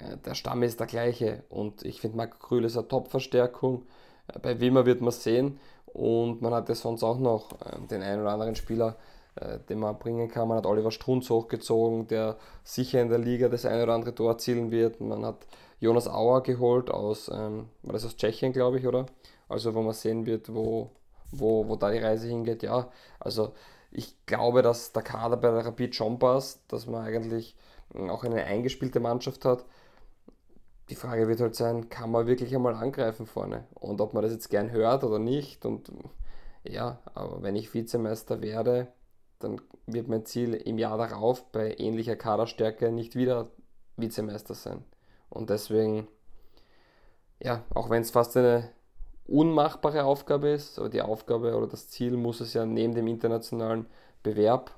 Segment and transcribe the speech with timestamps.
[0.00, 3.86] äh, der Stamm ist der gleiche und ich finde, Marco Krühl ist eine Top-Verstärkung.
[4.28, 8.02] Äh, bei Wimmer wird man sehen und man hat ja sonst auch noch äh, den
[8.02, 8.96] einen oder anderen Spieler,
[9.68, 10.48] den man bringen kann.
[10.48, 14.32] Man hat Oliver Strunz hochgezogen, der sicher in der Liga das eine oder andere Tor
[14.32, 15.00] erzielen wird.
[15.00, 15.46] Man hat
[15.78, 19.06] Jonas Auer geholt aus, ähm, war das aus Tschechien, glaube ich, oder?
[19.48, 20.90] Also wo man sehen wird, wo,
[21.30, 22.62] wo, wo da die Reise hingeht.
[22.62, 22.90] Ja,
[23.20, 23.54] also
[23.90, 27.56] ich glaube, dass der Kader bei der Rapid schon passt, dass man eigentlich
[27.94, 29.64] auch eine eingespielte Mannschaft hat.
[30.90, 33.64] Die Frage wird halt sein, kann man wirklich einmal angreifen vorne?
[33.74, 35.64] Und ob man das jetzt gern hört oder nicht.
[35.64, 35.92] Und
[36.64, 38.88] ja, aber wenn ich Vizemeister werde,
[39.38, 43.50] dann wird mein Ziel im Jahr darauf bei ähnlicher Kaderstärke nicht wieder
[43.96, 44.84] Vizemeister sein.
[45.28, 46.08] Und deswegen,
[47.40, 48.68] ja, auch wenn es fast eine
[49.28, 53.86] unmachbare Aufgabe ist, aber die Aufgabe oder das Ziel muss es ja neben dem internationalen
[54.24, 54.72] Bewerb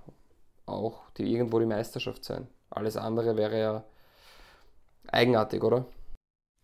[0.66, 2.48] auch die, irgendwo die Meisterschaft sein.
[2.68, 3.84] Alles andere wäre ja
[5.09, 5.87] eigenartig, oder?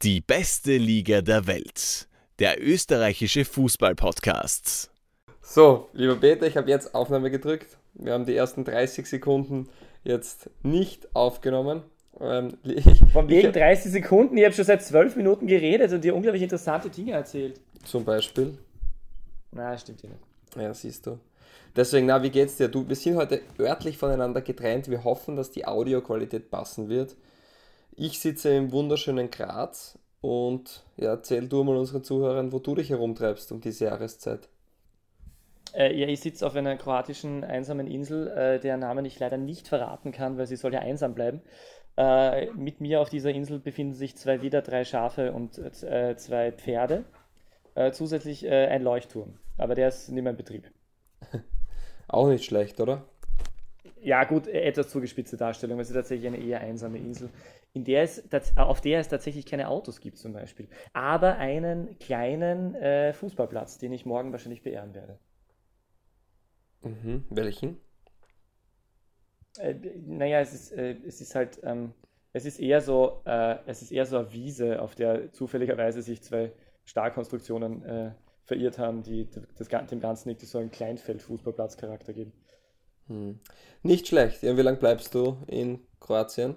[0.03, 2.07] Die beste Liga der Welt.
[2.39, 4.93] Der österreichische Fußball-Podcast.
[5.43, 7.77] So, lieber Peter, ich habe jetzt Aufnahme gedrückt.
[7.95, 9.69] Wir haben die ersten 30 Sekunden
[10.05, 11.83] jetzt nicht aufgenommen.
[12.21, 12.57] Ähm,
[13.13, 16.91] Von wegen 30 Sekunden, ich habe schon seit 12 Minuten geredet und dir unglaublich interessante
[16.91, 17.61] Dinge erzählt.
[17.83, 18.57] Zum Beispiel?
[19.51, 20.23] Na, stimmt ja nicht.
[20.57, 21.19] Ja, siehst du.
[21.75, 22.69] Deswegen, na, wie geht's dir?
[22.69, 24.89] Du, wir sind heute örtlich voneinander getrennt.
[24.89, 27.17] Wir hoffen, dass die Audioqualität passen wird.
[28.01, 32.91] Ich sitze im wunderschönen Graz und ja, erzähl du mal unseren Zuhörern, wo du dich
[32.91, 34.49] herumtreibst um diese Jahreszeit.
[35.75, 39.67] Äh, ja, ich sitze auf einer kroatischen einsamen Insel, äh, deren Namen ich leider nicht
[39.67, 41.43] verraten kann, weil sie soll ja einsam bleiben.
[41.97, 46.53] Äh, mit mir auf dieser Insel befinden sich zwei Widder, drei Schafe und äh, zwei
[46.53, 47.05] Pferde.
[47.75, 50.71] Äh, zusätzlich äh, ein Leuchtturm, aber der ist nicht mehr in Betrieb.
[52.07, 53.03] Auch nicht schlecht, oder?
[54.03, 55.81] Ja, gut, etwas zugespitzte Darstellung.
[55.81, 57.31] Es ist tatsächlich eine eher einsame Insel,
[57.73, 58.23] in der es,
[58.57, 60.69] auf der es tatsächlich keine Autos gibt, zum Beispiel.
[60.93, 65.19] Aber einen kleinen äh, Fußballplatz, den ich morgen wahrscheinlich beehren werde.
[66.83, 67.25] Mhm.
[67.31, 67.81] Welchen?
[69.59, 69.75] Äh,
[70.07, 71.93] naja, es ist, äh, es ist halt, ähm,
[72.33, 76.23] es ist eher so, äh, es ist eher so eine Wiese, auf der zufälligerweise sich
[76.23, 76.53] zwei
[76.85, 78.13] Stahlkonstruktionen äh,
[78.45, 82.33] verirrt haben, die das, dem Ganzen nicht so einen Kleinfeld-Fußballplatz-Charakter geben.
[83.09, 83.41] Hm.
[83.83, 84.43] Nicht schlecht.
[84.43, 86.57] Ja, wie lange bleibst du in Kroatien?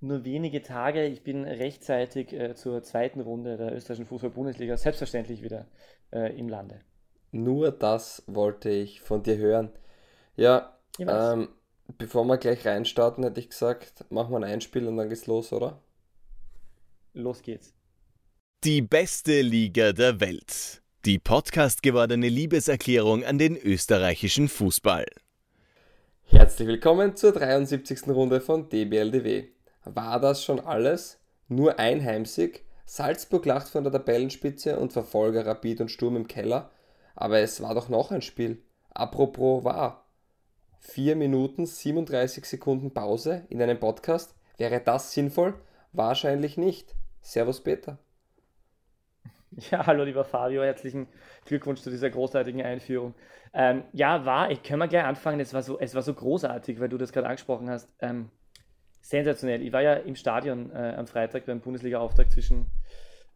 [0.00, 1.04] Nur wenige Tage.
[1.06, 5.66] Ich bin rechtzeitig äh, zur zweiten Runde der österreichischen Fußball-Bundesliga selbstverständlich wieder
[6.12, 6.80] äh, im Lande.
[7.32, 9.70] Nur das wollte ich von dir hören.
[10.36, 11.48] Ja, ähm,
[11.98, 15.52] bevor wir gleich reinstarten, hätte ich gesagt, machen wir ein Einspiel und dann geht's los,
[15.52, 15.80] oder?
[17.14, 17.72] Los geht's.
[18.64, 20.82] Die beste Liga der Welt.
[21.04, 25.06] Die Podcast gewordene Liebeserklärung an den österreichischen Fußball.
[26.28, 28.08] Herzlich willkommen zur 73.
[28.08, 29.44] Runde von DBLDW.
[29.84, 31.20] War das schon alles?
[31.46, 32.64] Nur ein Heimsieg?
[32.84, 36.70] Salzburg lacht von der Tabellenspitze und Verfolger Rapid und Sturm im Keller?
[37.14, 38.60] Aber es war doch noch ein Spiel.
[38.90, 40.08] Apropos war.
[40.80, 44.34] 4 Minuten 37 Sekunden Pause in einem Podcast?
[44.56, 45.54] Wäre das sinnvoll?
[45.92, 46.96] Wahrscheinlich nicht.
[47.22, 47.98] Servus Peter.
[49.70, 51.06] Ja, hallo lieber Fabio, herzlichen
[51.44, 53.14] Glückwunsch zu dieser großartigen Einführung.
[53.54, 56.80] Ähm, ja, war, ich können wir gleich anfangen, es war so, es war so großartig,
[56.80, 57.94] weil du das gerade angesprochen hast.
[58.00, 58.30] Ähm,
[59.00, 59.62] sensationell.
[59.62, 62.66] Ich war ja im Stadion äh, am Freitag beim Bundesliga-Auftakt zwischen,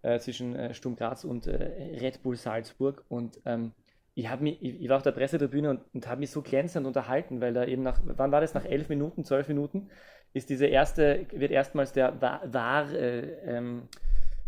[0.02, 3.72] äh, zwischen äh, Sturm Graz und äh, Red Bull Salzburg und ähm,
[4.14, 7.40] ich, mich, ich, ich, war auf der Pressetribüne und, und habe mich so glänzend unterhalten,
[7.40, 9.88] weil da eben nach, wann war das, nach elf Minuten, zwölf Minuten,
[10.32, 13.88] ist diese erste, wird erstmals der War, war äh, ähm,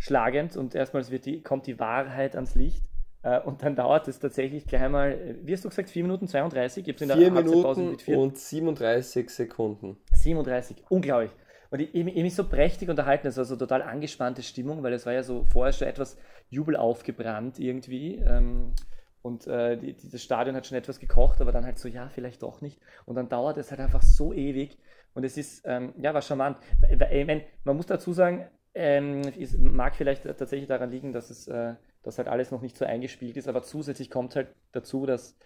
[0.03, 2.83] schlagend und erstmals wird die, kommt die Wahrheit ans Licht.
[3.23, 6.85] Äh, und dann dauert es tatsächlich gleich mal, wie hast du gesagt, 4 Minuten 32?
[6.85, 9.97] Gibt's in der 4 Minuten mit vier, und 37 Sekunden.
[10.13, 11.31] 37, unglaublich.
[11.71, 14.93] Und ich, ich, ich mich so prächtig unterhalten, es war so total angespannte Stimmung, weil
[14.93, 16.19] es war ja so vorher schon etwas
[16.51, 18.17] Jubel aufgebrannt irgendwie.
[18.17, 18.75] Ähm,
[19.23, 22.43] und äh, die, das Stadion hat schon etwas gekocht, aber dann halt so, ja, vielleicht
[22.43, 22.81] doch nicht.
[23.07, 24.77] Und dann dauert es halt einfach so ewig.
[25.15, 26.57] Und es ist, ähm, ja, war charmant.
[26.91, 31.49] Ich mein, man muss dazu sagen, ähm, es mag vielleicht tatsächlich daran liegen, dass es
[31.49, 35.37] äh, dass halt alles noch nicht so eingespielt ist, aber zusätzlich kommt halt dazu, dass,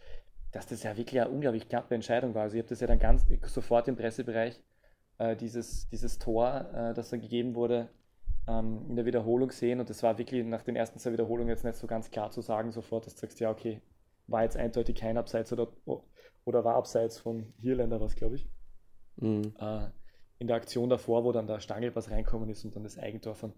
[0.53, 2.43] dass das ja wirklich eine unglaublich knappe Entscheidung war.
[2.43, 4.61] Also ich habe das ja dann ganz sofort im Pressebereich
[5.19, 7.91] äh, dieses, dieses Tor, äh, das dann gegeben wurde,
[8.49, 11.65] ähm, in der Wiederholung sehen und das war wirklich nach den ersten zwei Wiederholungen jetzt
[11.65, 13.83] nicht so ganz klar zu sagen sofort, dass du sagst, ja okay,
[14.29, 15.69] war jetzt eindeutig kein Abseits oder,
[16.45, 18.49] oder war Abseits von Hirländer was, glaube ich.
[19.17, 19.55] Mhm.
[19.59, 19.89] Äh,
[20.39, 23.53] in der Aktion davor, wo dann der Stangelpass reinkommen ist und dann das Eigentor von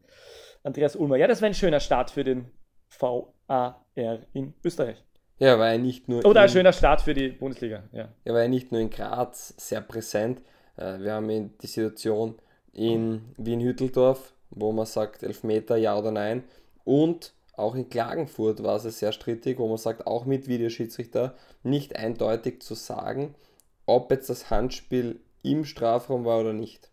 [0.63, 1.17] Andreas Ulmer.
[1.17, 2.51] Ja, das war ein schöner Start für den
[2.99, 3.85] VAR
[4.33, 5.05] in Österreich.
[5.39, 6.25] Ja, war ja nicht nur.
[6.25, 8.09] Oder ein schöner Start für die Bundesliga, ja.
[8.25, 10.43] Er war ja nicht nur in Graz sehr präsent.
[10.77, 12.37] Äh, wir haben die Situation
[12.73, 16.45] in Wien-Hütteldorf, wo man sagt, Elfmeter, ja oder nein.
[16.85, 21.97] Und auch in Klagenfurt war es sehr strittig, wo man sagt, auch mit Videoschiedsrichter nicht
[21.97, 23.35] eindeutig zu sagen,
[23.87, 26.91] ob jetzt das Handspiel im Strafraum war oder nicht.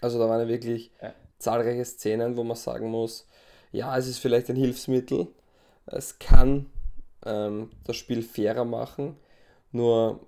[0.00, 1.14] Also da waren ja wirklich ja.
[1.38, 3.26] zahlreiche Szenen, wo man sagen muss,
[3.72, 5.28] ja, es ist vielleicht ein Hilfsmittel,
[5.86, 6.70] es kann
[7.24, 9.16] ähm, das Spiel fairer machen,
[9.72, 10.20] nur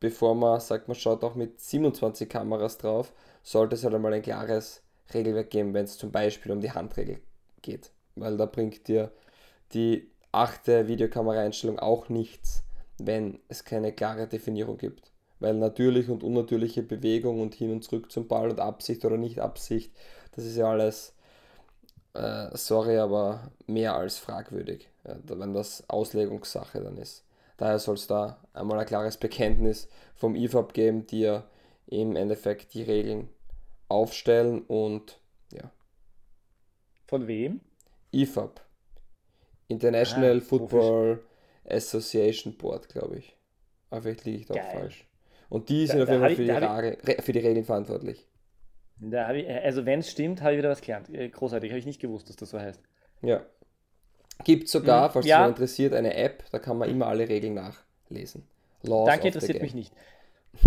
[0.00, 3.12] bevor man sagt, man schaut auch mit 27 Kameras drauf,
[3.42, 4.82] sollte es halt einmal ein klares
[5.14, 7.20] Regelwerk geben, wenn es zum Beispiel um die Handregel
[7.62, 7.90] geht.
[8.16, 9.12] Weil da bringt dir
[9.72, 12.62] die achte Videokameraeinstellung auch nichts,
[12.98, 15.10] wenn es keine klare Definition gibt.
[15.40, 19.40] Weil natürliche und unnatürliche Bewegung und hin und zurück zum Ball und Absicht oder nicht
[19.40, 19.92] Absicht,
[20.32, 21.14] das ist ja alles,
[22.14, 27.24] äh, sorry, aber mehr als fragwürdig, ja, wenn das Auslegungssache dann ist.
[27.56, 31.44] Daher soll es da einmal ein klares Bekenntnis vom IFAB geben, die ja
[31.86, 33.28] im Endeffekt die Regeln
[33.88, 35.18] aufstellen und
[35.52, 35.70] ja.
[37.06, 37.60] Von wem?
[38.12, 38.60] IFAB.
[39.68, 41.22] International ah, Football
[41.68, 43.36] Association Board, glaube ich.
[43.90, 45.06] Aber vielleicht liege ich da auch falsch.
[45.50, 48.26] Und die sind da, auf jeden Fall für, die Re für die Regeln verantwortlich.
[49.00, 51.12] Da ich, also wenn es stimmt, habe ich wieder was gelernt.
[51.12, 52.80] Äh, großartig, habe ich nicht gewusst, dass das so heißt.
[53.22, 53.42] Ja.
[54.44, 55.44] Gibt sogar, hm, falls ja.
[55.44, 58.46] es interessiert, eine App, da kann man immer alle Regeln nachlesen.
[58.82, 59.92] Laws Danke, interessiert mich nicht.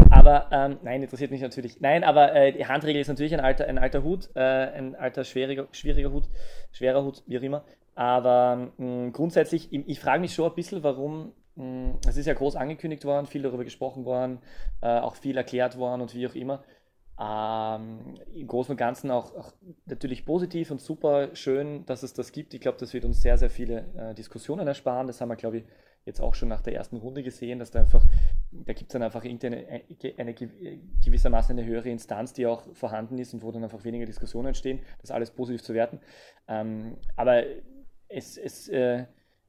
[0.09, 1.81] Aber, ähm, nein, interessiert mich natürlich.
[1.81, 5.23] Nein, aber äh, die Handregel ist natürlich ein alter, ein alter Hut, äh, ein alter
[5.23, 6.29] schwieriger, schwieriger Hut,
[6.71, 7.65] schwerer Hut, wie auch immer.
[7.95, 12.55] Aber mh, grundsätzlich, ich, ich frage mich schon ein bisschen, warum, es ist ja groß
[12.55, 14.39] angekündigt worden, viel darüber gesprochen worden,
[14.81, 16.63] äh, auch viel erklärt worden und wie auch immer.
[17.19, 19.53] Ähm, Im Großen und Ganzen auch, auch,
[19.85, 22.55] natürlich positiv und super schön, dass es das gibt.
[22.55, 25.05] Ich glaube, das wird uns sehr, sehr viele äh, Diskussionen ersparen.
[25.05, 25.65] Das haben wir, glaube ich,
[26.05, 28.03] jetzt auch schon nach der ersten Runde gesehen, dass da einfach,
[28.51, 29.83] da gibt es dann einfach irgendeine eine,
[30.17, 34.47] eine, gewissermaßen eine höhere Instanz, die auch vorhanden ist und wo dann einfach weniger Diskussionen
[34.47, 35.99] entstehen, das alles positiv zu werten.
[36.47, 37.43] Ähm, aber
[38.09, 39.05] es, es äh,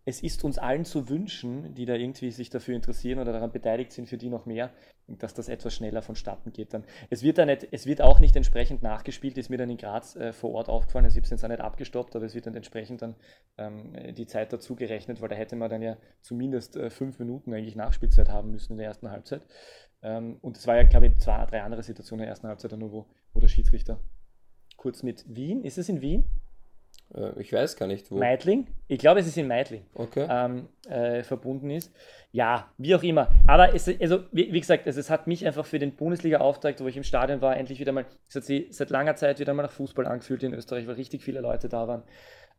[0.06, 3.92] es ist uns allen zu wünschen, die da irgendwie sich dafür interessieren oder daran beteiligt
[3.92, 4.70] sind, für die noch mehr,
[5.06, 6.74] dass das etwas schneller vonstatten geht.
[6.74, 6.84] Dann.
[7.08, 10.16] Es, wird dann nicht, es wird auch nicht entsprechend nachgespielt, ist mir dann in Graz
[10.16, 11.06] äh, vor Ort aufgefallen.
[11.06, 13.14] Also ich habe es jetzt auch nicht abgestoppt, aber es wird dann entsprechend dann
[13.56, 17.54] ähm, die Zeit dazu gerechnet, weil da hätte man dann ja zumindest äh, fünf Minuten
[17.54, 19.42] eigentlich Nachspielzeit haben müssen in der ersten Halbzeit.
[20.02, 22.72] Ähm, und es war ja, glaube ich, zwei, drei andere Situationen in der ersten Halbzeit,
[22.72, 23.98] nur wo, wo der Schiedsrichter
[24.76, 26.24] kurz mit Wien, ist es in Wien?
[27.14, 28.16] Äh, ich weiß gar nicht, wo.
[28.16, 28.66] Meidling?
[28.88, 29.82] Ich glaube, es ist in Meidling.
[29.94, 30.26] Okay.
[30.28, 31.92] Ähm, äh, verbunden ist.
[32.32, 33.28] Ja, wie auch immer.
[33.46, 36.88] Aber es, also, wie, wie gesagt, es, es, hat mich einfach für den Bundesliga-Auftakt, wo
[36.88, 39.62] ich im Stadion war, endlich wieder mal, es hat sich seit langer Zeit wieder mal
[39.62, 42.02] nach Fußball angefühlt in Österreich, weil richtig viele Leute da waren.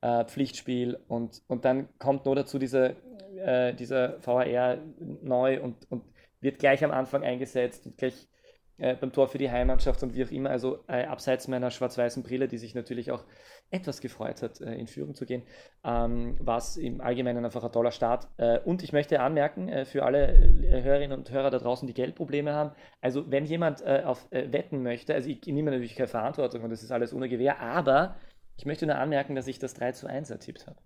[0.01, 2.95] Äh, Pflichtspiel und, und dann kommt nur dazu diese,
[3.37, 4.77] äh, dieser VHR
[5.21, 6.03] neu und, und
[6.41, 8.27] wird gleich am Anfang eingesetzt und gleich
[8.77, 10.49] äh, beim Tor für die Heimmannschaft und wie auch immer.
[10.49, 13.23] Also äh, abseits meiner schwarz-weißen Brille, die sich natürlich auch
[13.71, 15.43] etwas gefreut hat, äh, in Führung zu gehen,
[15.83, 18.27] ähm, war es im Allgemeinen einfach ein toller Start.
[18.37, 21.93] Äh, und ich möchte anmerken, äh, für alle äh, Hörerinnen und Hörer da draußen, die
[21.93, 26.63] Geldprobleme haben, also wenn jemand auf wetten möchte, also ich, ich nehme natürlich keine Verantwortung
[26.63, 28.15] und das ist alles ohne Gewehr, aber
[28.57, 30.77] ich möchte nur anmerken, dass ich das 3 zu 1 ertippt habe.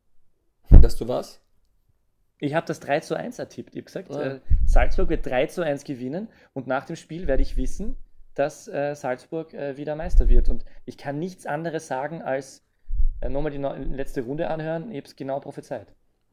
[0.81, 1.41] Dass du was?
[2.39, 3.75] Ich habe das 3 zu 1 ertippt.
[3.75, 4.21] Ich habe gesagt, ja.
[4.21, 7.97] äh, Salzburg wird 3 zu 1 gewinnen und nach dem Spiel werde ich wissen,
[8.33, 10.47] dass äh, Salzburg äh, wieder Meister wird.
[10.47, 12.63] Und ich kann nichts anderes sagen, als
[13.21, 14.91] äh, nochmal die letzte Runde anhören.
[14.91, 15.87] Ich habe es genau prophezeit.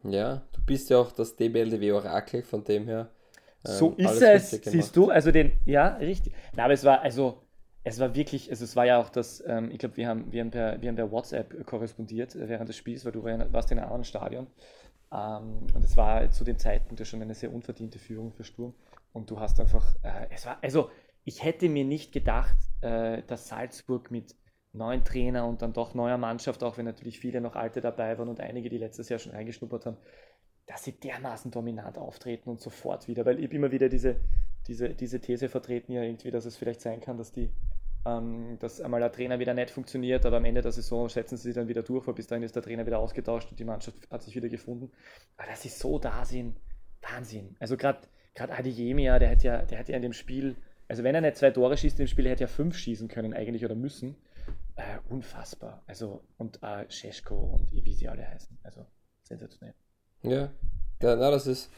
[0.04, 3.08] Ja, du bist ja auch das DBLDW-Orakel, von dem her.
[3.66, 5.10] Ähm, so ist es, siehst du.
[5.10, 6.32] Also den, ja, richtig.
[6.54, 7.42] Na, aber es war, also,
[7.82, 10.42] es war wirklich, also es war ja auch das, ähm, ich glaube, wir haben, wir,
[10.42, 13.78] haben per, wir haben per WhatsApp korrespondiert äh, während des Spiels, weil du warst in
[13.78, 14.46] einem anderen Stadion.
[15.16, 18.74] Ähm, und es war zu dem Zeitpunkt ja schon eine sehr unverdiente Führung für Sturm.
[19.12, 20.90] Und du hast einfach, äh, es war, also
[21.24, 24.36] ich hätte mir nicht gedacht, äh, dass Salzburg mit
[24.72, 28.28] neuen Trainer und dann doch neuer Mannschaft, auch wenn natürlich viele noch alte dabei waren
[28.28, 29.96] und einige, die letztes Jahr schon reingeschnuppert haben,
[30.66, 34.16] dass sie dermaßen dominant auftreten und sofort wieder, weil ich immer wieder diese,
[34.66, 37.50] diese, diese These vertreten ja irgendwie, dass es vielleicht sein kann, dass die
[38.06, 41.44] ähm, dass einmal der Trainer wieder nicht funktioniert, aber am Ende der Saison setzen sie
[41.44, 43.98] sich dann wieder durch, weil bis dahin ist der Trainer wieder ausgetauscht und die Mannschaft
[44.10, 44.92] hat sich wieder gefunden.
[45.36, 46.56] Aber dass sie so da sind,
[47.02, 47.56] Wahnsinn.
[47.58, 48.00] Also gerade
[48.38, 50.56] Adiyemia, der hat ja, der hat ja in dem Spiel,
[50.88, 53.34] also wenn er nicht zwei Tore schießt im Spiel, hätte er ja fünf schießen können
[53.34, 54.16] eigentlich oder müssen.
[54.76, 55.82] Äh, unfassbar.
[55.86, 58.56] Also und äh, Scheschko und wie sie alle heißen.
[58.62, 58.86] Also
[59.22, 59.74] sensationell.
[60.22, 60.50] Ja,
[61.02, 61.70] ja na, das ist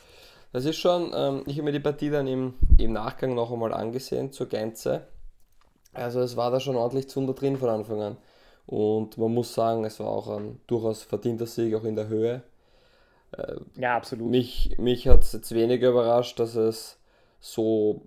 [0.52, 3.72] das ist schon, ähm, ich habe mir die Partie dann im, im Nachgang noch einmal
[3.72, 5.06] angesehen zur Gänze
[5.98, 8.16] also es war da schon ordentlich Zunder drin von Anfang an.
[8.66, 12.42] Und man muss sagen, es war auch ein durchaus verdienter Sieg, auch in der Höhe.
[13.32, 14.28] Äh, ja, absolut.
[14.28, 16.98] Mich, mich hat es jetzt weniger überrascht, dass es
[17.40, 18.02] so,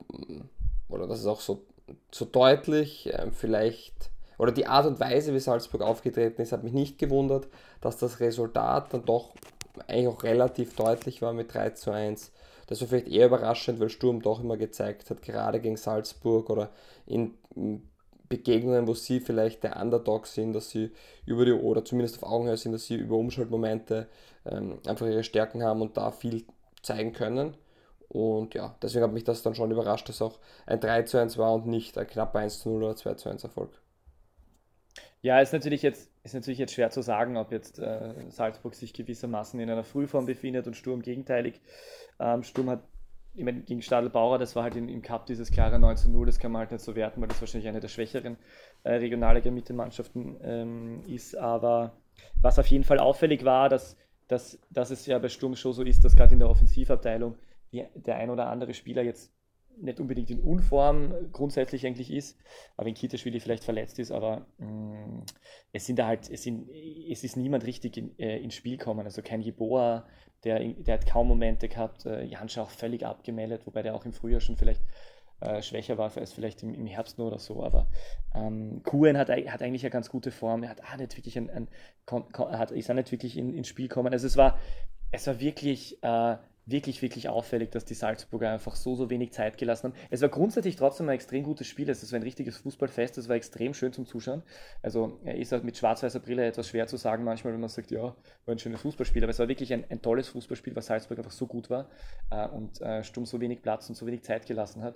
[0.89, 1.63] oder dass es auch so
[2.11, 6.73] so deutlich, äh, vielleicht, oder die Art und Weise, wie Salzburg aufgetreten ist, hat mich
[6.73, 7.47] nicht gewundert,
[7.79, 9.33] dass das Resultat dann doch
[9.87, 12.31] eigentlich auch relativ deutlich war mit 3 zu 1.
[12.71, 16.69] Das war vielleicht eher überraschend, weil Sturm doch immer gezeigt hat, gerade gegen Salzburg oder
[17.05, 17.33] in
[18.29, 20.91] Begegnungen, wo sie vielleicht der Underdog sind, dass sie
[21.25, 24.07] über die, oder zumindest auf Augenhöhe sind, dass sie über Umschaltmomente
[24.45, 26.45] ähm, einfach ihre Stärken haben und da viel
[26.81, 27.57] zeigen können.
[28.07, 31.37] Und ja, deswegen hat mich das dann schon überrascht, dass auch ein 3 zu 1
[31.37, 33.81] war und nicht ein knapper 1 zu 0 oder 2 zu 1 Erfolg.
[35.23, 38.91] Ja, ist natürlich jetzt, ist natürlich jetzt schwer zu sagen, ob jetzt äh, Salzburg sich
[38.91, 41.61] gewissermaßen in einer Frühform befindet und Sturm gegenteilig.
[42.21, 42.83] Ähm, Sturm hat
[43.33, 46.51] ich meine, gegen Stadl Bauer, das war halt im Cup dieses klare 19-0, das kann
[46.51, 48.37] man halt nicht so werten, weil das wahrscheinlich eine der schwächeren
[48.83, 51.37] äh, Regionalliga-Mittelmannschaften ähm, ist.
[51.37, 51.93] Aber
[52.41, 53.97] was auf jeden Fall auffällig war, dass,
[54.27, 57.37] dass, dass es ja bei Sturm schon so ist, dass gerade in der Offensivabteilung
[57.71, 59.31] die, der ein oder andere Spieler jetzt
[59.79, 62.37] nicht unbedingt in Unform grundsätzlich eigentlich ist,
[62.77, 65.23] aber wenn Kitaschwili vielleicht verletzt ist, aber mh, mm,
[65.73, 69.05] es sind da halt, es, sind, es ist niemand richtig in, äh, ins Spiel gekommen.
[69.05, 70.05] Also kein Jeboa,
[70.43, 74.13] der, der hat kaum Momente gehabt, äh, Janscha auch völlig abgemeldet, wobei der auch im
[74.13, 74.81] Frühjahr schon vielleicht
[75.41, 77.87] äh, schwächer war als vielleicht im, im Herbst nur oder so, aber
[78.35, 81.49] ähm, Kuhn hat, hat eigentlich eine ganz gute Form, er hat auch nicht wirklich ein,
[81.49, 81.67] ein,
[82.37, 84.13] hat, ist auch nicht wirklich in, ins Spiel gekommen.
[84.13, 84.59] Also es war,
[85.11, 89.57] es war wirklich äh, wirklich, wirklich auffällig, dass die Salzburger einfach so, so wenig Zeit
[89.57, 89.99] gelassen haben.
[90.09, 91.89] Es war grundsätzlich trotzdem ein extrem gutes Spiel.
[91.89, 93.17] Es war ein richtiges Fußballfest.
[93.17, 94.43] Es war extrem schön zum Zuschauen.
[94.81, 98.01] Also ist halt mit schwarz-weißer Brille etwas schwer zu sagen manchmal, wenn man sagt, ja,
[98.01, 98.15] war
[98.47, 99.23] ein schönes Fußballspiel.
[99.23, 101.89] Aber es war wirklich ein, ein tolles Fußballspiel, weil Salzburg einfach so gut war
[102.29, 104.95] äh, und äh, Sturm so wenig Platz und so wenig Zeit gelassen hat.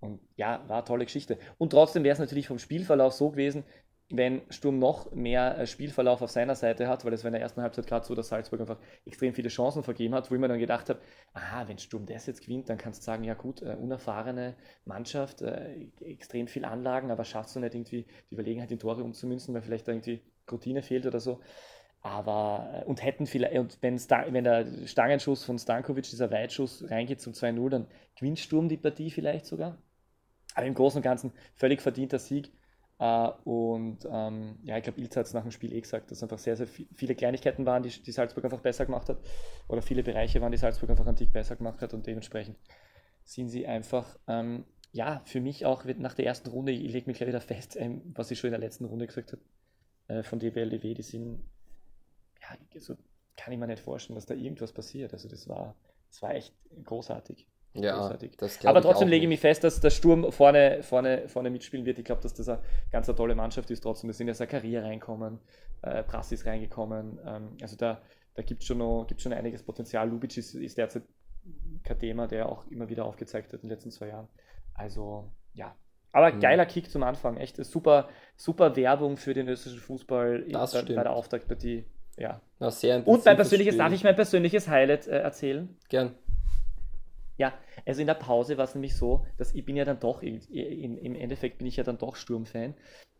[0.00, 1.38] Und ja, war eine tolle Geschichte.
[1.58, 3.64] Und trotzdem wäre es natürlich vom Spielverlauf so gewesen,
[4.10, 7.42] wenn Sturm noch mehr äh, Spielverlauf auf seiner Seite hat, weil es war in der
[7.42, 10.48] ersten Halbzeit gerade so, dass Salzburg einfach extrem viele Chancen vergeben hat, wo ich mir
[10.48, 11.00] dann gedacht habe,
[11.32, 15.42] aha, wenn Sturm das jetzt gewinnt, dann kannst du sagen, ja gut, äh, unerfahrene Mannschaft,
[15.42, 19.62] äh, extrem viel Anlagen, aber schaffst du nicht irgendwie die Überlegenheit in Tore umzumünzen, weil
[19.62, 21.40] vielleicht da irgendwie Routine fehlt oder so.
[22.02, 27.20] Aber, äh, und hätten vielleicht, und wenn, wenn der Stangenschuss von Stankovic, dieser Weitschuss reingeht
[27.20, 27.86] zum 2-0, dann
[28.18, 29.78] gewinnt Sturm die Partie vielleicht sogar.
[30.54, 32.52] Aber im Großen und Ganzen völlig verdienter Sieg.
[33.00, 36.22] Uh, und ähm, ja, ich glaube, Ilz hat es nach dem Spiel eh gesagt, dass
[36.22, 39.18] einfach sehr, sehr viele Kleinigkeiten waren, die, die Salzburg einfach besser gemacht hat.
[39.68, 41.94] Oder viele Bereiche waren, die Salzburg einfach ein Tick besser gemacht hat.
[41.94, 42.58] Und dementsprechend
[43.24, 47.16] sind sie einfach, ähm, ja, für mich auch nach der ersten Runde, ich lege mich
[47.16, 49.42] gleich wieder fest, ähm, was ich schon in der letzten Runde gesagt habe,
[50.08, 51.42] äh, von DWLDW, die sind,
[52.42, 52.96] ja, so
[53.34, 55.14] kann ich mir nicht vorstellen, dass da irgendwas passiert.
[55.14, 55.74] Also das war,
[56.10, 56.54] das war echt
[56.84, 57.48] großartig.
[57.72, 58.16] Ja,
[58.64, 61.98] Aber trotzdem lege ich mich fest, dass der Sturm vorne, vorne, vorne mitspielen wird.
[61.98, 62.60] Ich glaube, dass das eine
[62.90, 63.80] ganz eine tolle Mannschaft ist.
[63.80, 65.38] Trotzdem, da sind ja Zakaria reinkommen,
[65.82, 67.20] äh, Prassis reingekommen.
[67.24, 68.02] Ähm, also da,
[68.34, 70.08] da gibt es schon, schon einiges Potenzial.
[70.08, 71.04] Lubic ist, ist derzeit
[71.84, 74.28] kein Thema, der auch immer wieder aufgezeigt hat in den letzten zwei Jahren.
[74.74, 75.74] Also ja.
[76.12, 76.40] Aber mhm.
[76.40, 77.36] geiler Kick zum Anfang.
[77.36, 81.84] Echt super, super Werbung für den österreichischen Fußball das bei, bei der Auftaktpartie.
[82.16, 82.40] Ja.
[82.58, 85.76] Na, sehr Und mein persönliches, darf ich mein persönliches Highlight äh, erzählen?
[85.88, 86.16] Gern.
[87.40, 87.54] Ja,
[87.86, 91.14] also in der Pause war es nämlich so, dass ich bin ja dann doch, im
[91.16, 92.74] Endeffekt bin ich ja dann doch Sturmfan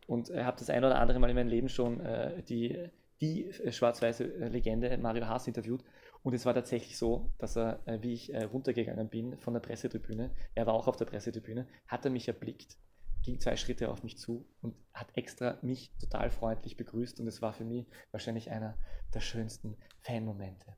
[0.05, 2.87] und äh, habe das ein oder andere Mal in meinem Leben schon äh, die,
[3.19, 5.83] die äh, schwarz-weiße äh, Legende Mario Haas interviewt.
[6.21, 9.61] Und es war tatsächlich so, dass er, äh, wie ich äh, runtergegangen bin von der
[9.61, 12.77] Pressetribüne, er war auch auf der Pressetribüne, hat er mich erblickt,
[13.23, 17.19] ging zwei Schritte auf mich zu und hat extra mich total freundlich begrüßt.
[17.19, 18.77] Und es war für mich wahrscheinlich einer
[19.15, 20.77] der schönsten Fanmomente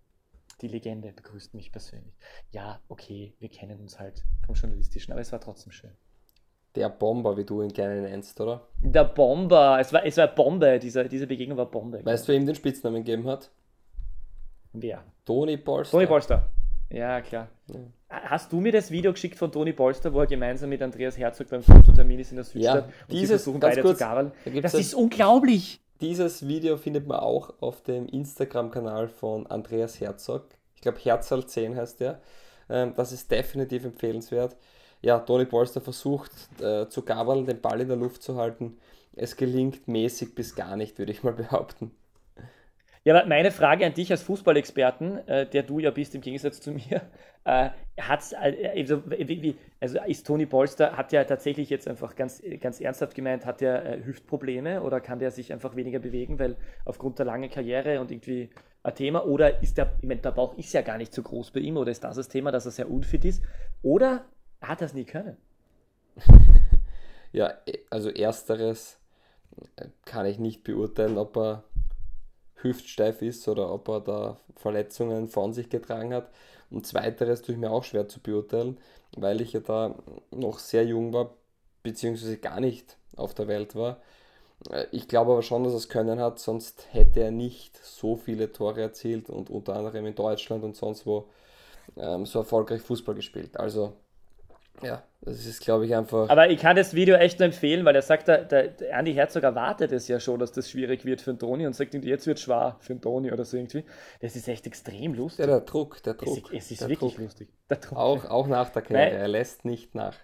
[0.61, 2.13] die Legende begrüßt mich persönlich.
[2.51, 5.91] Ja, okay, wir kennen uns halt vom Journalistischen, aber es war trotzdem schön.
[6.75, 8.67] Der Bomber, wie du ihn gerne nennst, oder?
[8.81, 12.03] Der Bomber, es war, es war Bombe, diese, diese Begegnung war Bombe.
[12.03, 13.51] Weißt du, wer ihm den Spitznamen gegeben hat?
[14.73, 15.03] Wer?
[15.23, 15.91] Toni Polster.
[15.91, 16.49] Toni Polster.
[16.89, 17.49] Ja, klar.
[17.67, 17.79] Ja.
[18.09, 21.49] Hast du mir das Video geschickt von Toni Polster, wo er gemeinsam mit Andreas Herzog
[21.49, 24.31] beim Fototermin ist in der Südstadt ja, und dieses, sie versuchen beide kurz, zu gabeln?
[24.45, 25.82] Da das ist unglaublich!
[26.03, 30.49] Dieses Video findet man auch auf dem Instagram-Kanal von Andreas Herzog.
[30.75, 32.19] Ich glaube, Herzal 10 heißt der.
[32.69, 34.57] Ähm, das ist definitiv empfehlenswert.
[35.01, 38.79] Ja, Toni Polster versucht äh, zu gabeln, den Ball in der Luft zu halten.
[39.15, 41.91] Es gelingt mäßig bis gar nicht, würde ich mal behaupten.
[43.05, 46.61] Ja, aber meine Frage an dich als Fußballexperten, äh, der du ja bist im Gegensatz
[46.61, 47.01] zu mir,
[47.43, 47.69] äh,
[47.99, 52.79] hat's, äh, also, wie, also ist Toni Polster, hat ja tatsächlich jetzt einfach ganz, ganz
[52.79, 56.55] ernsthaft gemeint, hat er äh, Hüftprobleme oder kann der sich einfach weniger bewegen, weil
[56.85, 58.49] aufgrund der langen Karriere und irgendwie
[58.83, 61.51] ein Thema, oder ist der, ich meine, der Bauch ist ja gar nicht so groß
[61.51, 63.43] bei ihm, oder ist das das Thema, dass er sehr unfit ist,
[63.81, 64.23] oder
[64.61, 65.35] hat er es nie können?
[67.33, 67.53] ja,
[67.89, 68.97] also ersteres
[69.75, 71.63] äh, kann ich nicht beurteilen, ob er
[72.63, 76.29] hüftsteif ist oder ob er da Verletzungen von sich getragen hat.
[76.69, 78.79] Und zweiteres tue ich mir auch schwer zu beurteilen,
[79.15, 79.95] weil ich ja da
[80.31, 81.35] noch sehr jung war,
[81.83, 84.01] beziehungsweise gar nicht auf der Welt war.
[84.71, 88.15] Äh, ich glaube aber schon, dass er es können hat, sonst hätte er nicht so
[88.15, 91.29] viele Tore erzielt und unter anderem in Deutschland und sonst wo
[91.97, 93.57] ähm, so erfolgreich Fußball gespielt.
[93.57, 93.93] Also
[94.81, 96.29] ja, das ist, glaube ich, einfach.
[96.29, 99.43] Aber ich kann das Video echt nur empfehlen, weil er sagt, der, der Andy Herzog
[99.43, 102.37] erwartet es ja schon, dass das schwierig wird für den Toni und sagt, jetzt wird
[102.37, 103.85] es schwer für den Toni oder so irgendwie.
[104.19, 105.45] Das ist echt extrem lustig.
[105.45, 106.51] Ja, der Druck, der Druck.
[106.51, 107.23] Es, es ist wirklich Druck.
[107.23, 107.49] lustig.
[107.93, 110.15] Auch, auch nach der Karriere, er lässt nicht nach.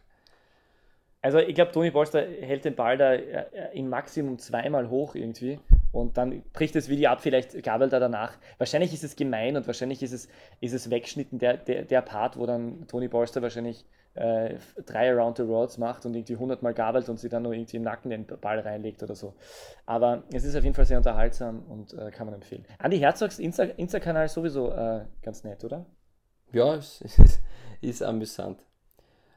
[1.22, 5.60] Also ich glaube, Toni Polster hält den Ball da äh, im Maximum zweimal hoch irgendwie
[5.92, 8.38] und dann bricht das Video ab, vielleicht gabelt er danach.
[8.58, 10.30] Wahrscheinlich ist es gemein und wahrscheinlich ist es,
[10.62, 13.86] ist es weggeschnitten, der, der, der Part, wo dann Toni Polster wahrscheinlich
[14.20, 17.54] äh, drei Around the Worlds macht und irgendwie 100 Mal gabelt und sie dann nur
[17.54, 19.34] irgendwie im Nacken den Ball reinlegt oder so.
[19.86, 22.66] Aber es ist auf jeden Fall sehr unterhaltsam und äh, kann man empfehlen.
[22.80, 25.86] Andi Herzogs Insta-Kanal Insta sowieso äh, ganz nett, oder?
[26.52, 27.40] Ja, es ist,
[27.82, 28.62] ist amüsant.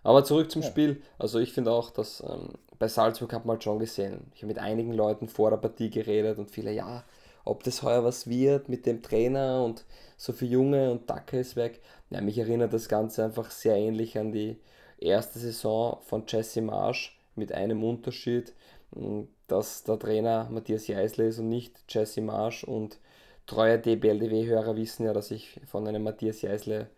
[0.03, 0.69] Aber zurück zum ja.
[0.69, 1.01] Spiel.
[1.17, 4.33] Also ich finde auch, dass ähm, bei Salzburg hat man halt schon gesehen.
[4.35, 7.05] Ich habe mit einigen Leuten vor der Partie geredet und viele, ja,
[7.45, 9.85] ob das heuer was wird mit dem Trainer und
[10.17, 11.81] so viel Junge und Dacke ist weg.
[12.11, 14.59] Ja, mich erinnert das Ganze einfach sehr ähnlich an die
[14.99, 18.53] erste Saison von Jesse Marsch mit einem Unterschied,
[18.95, 22.99] hm, dass der Trainer Matthias Jeißle ist und nicht Jesse Marsch und
[23.47, 26.89] treue DBLDW-Hörer wissen ja, dass ich von einem Matthias Jeißle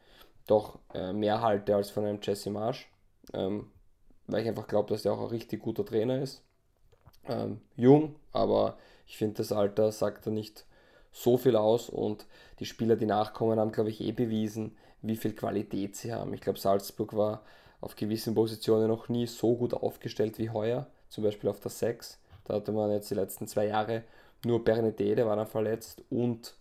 [0.46, 2.88] doch äh, mehr halte als von einem Jesse Marsch
[3.32, 3.70] ähm,
[4.26, 6.42] weil ich einfach glaube, dass der auch ein richtig guter Trainer ist.
[7.26, 10.64] Ähm, jung, aber ich finde, das Alter sagt da nicht
[11.12, 12.26] so viel aus und
[12.58, 16.32] die Spieler, die nachkommen, haben, glaube ich, eh bewiesen, wie viel Qualität sie haben.
[16.34, 17.42] Ich glaube, Salzburg war
[17.80, 22.18] auf gewissen Positionen noch nie so gut aufgestellt wie heuer, zum Beispiel auf der 6.
[22.44, 24.02] Da hatte man jetzt die letzten zwei Jahre
[24.44, 26.54] nur Bernadette, der war dann verletzt und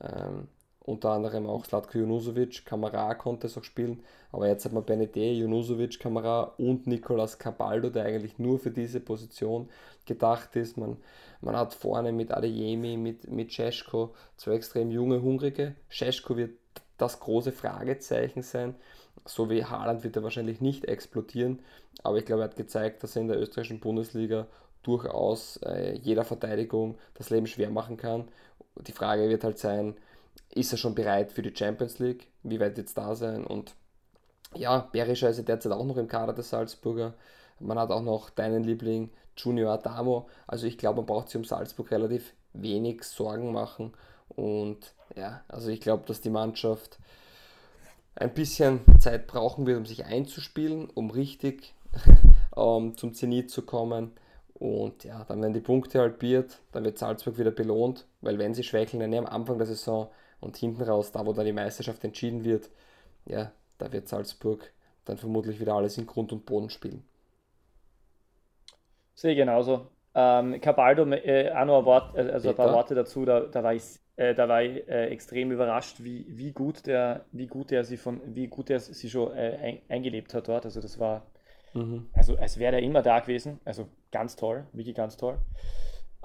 [0.00, 0.48] ähm,
[0.84, 5.32] unter anderem auch Slatko Junusovic, Kamara konnte es auch spielen, aber jetzt hat man Benede,
[5.32, 9.68] Junusovic, Kamara und Nicolas Cabaldo, der eigentlich nur für diese Position
[10.06, 10.76] gedacht ist.
[10.76, 10.96] Man,
[11.40, 15.76] man hat vorne mit Adeyemi, mit, mit Cesko zwei extrem junge, hungrige.
[15.90, 16.58] Cesko wird
[16.98, 18.74] das große Fragezeichen sein.
[19.24, 21.60] So wie Haaland wird er wahrscheinlich nicht explodieren,
[22.02, 24.48] aber ich glaube, er hat gezeigt, dass er in der österreichischen Bundesliga
[24.82, 28.24] durchaus äh, jeder Verteidigung das Leben schwer machen kann.
[28.80, 29.94] Die Frage wird halt sein,
[30.54, 32.28] ist er schon bereit für die Champions League?
[32.42, 33.44] Wie weit jetzt da sein?
[33.44, 33.74] Und
[34.54, 37.14] ja, Berischer ist ja derzeit auch noch im Kader der Salzburger.
[37.58, 40.28] Man hat auch noch deinen Liebling Junior Adamo.
[40.46, 43.92] Also ich glaube, man braucht sich um Salzburg relativ wenig Sorgen machen.
[44.28, 46.98] Und ja, also ich glaube, dass die Mannschaft
[48.14, 51.74] ein bisschen Zeit brauchen wird, um sich einzuspielen, um richtig
[52.56, 54.12] ähm, zum Zenit zu kommen.
[54.62, 58.62] Und ja, dann werden die Punkte halbiert, dann wird Salzburg wieder belohnt, weil wenn sie
[58.62, 62.44] schwächeln, dann am Anfang der Saison und hinten raus, da wo dann die Meisterschaft entschieden
[62.44, 62.70] wird,
[63.24, 64.72] ja, da wird Salzburg
[65.04, 67.02] dann vermutlich wieder alles in Grund und Boden spielen.
[69.14, 69.88] Sehe genauso.
[70.14, 73.64] Ähm, Cabaldo, äh, auch noch ein, Wort, äh, also ein paar Worte dazu, da, da
[73.64, 77.72] war ich, äh, da war ich äh, extrem überrascht, wie, wie gut der, wie gut
[77.72, 80.66] der sie von, wie gut er sie schon äh, ein, eingelebt hat dort.
[80.66, 81.26] Also das war,
[81.74, 82.06] mhm.
[82.12, 83.58] also als wäre er immer da gewesen.
[83.64, 85.38] Also ganz toll, wirklich ganz toll.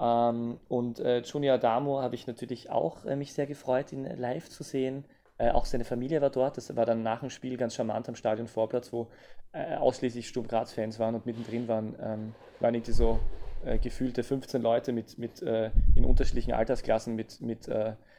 [0.00, 4.48] Ähm, und äh, Junior Adamo habe ich natürlich auch äh, mich sehr gefreut, ihn live
[4.48, 5.04] zu sehen.
[5.38, 6.56] Äh, auch seine Familie war dort.
[6.56, 9.08] Das war dann nach dem Spiel ganz charmant am Stadionvorplatz, wo
[9.52, 13.18] äh, ausschließlich Sturm Graz-Fans waren und mittendrin waren, ähm, waren irgendwie so
[13.64, 17.68] äh, gefühlte 15 Leute mit, mit, äh, in unterschiedlichen Altersklassen mit, mit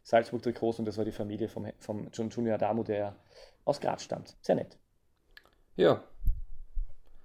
[0.04, 3.16] Salzburg-Trikots und das war die Familie vom, vom Junior Adamo, der
[3.64, 4.36] aus Graz stammt.
[4.42, 4.78] Sehr nett.
[5.76, 6.04] Ja.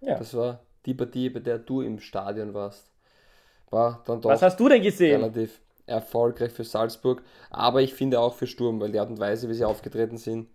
[0.01, 0.19] ja.
[0.19, 2.91] Das war die Partie, bei der du im Stadion warst
[3.75, 5.21] war dann doch Was hast du denn gesehen?
[5.21, 7.23] relativ erfolgreich für Salzburg.
[7.51, 10.49] Aber ich finde auch für Sturm, weil die Art und Weise, wie sie aufgetreten sind,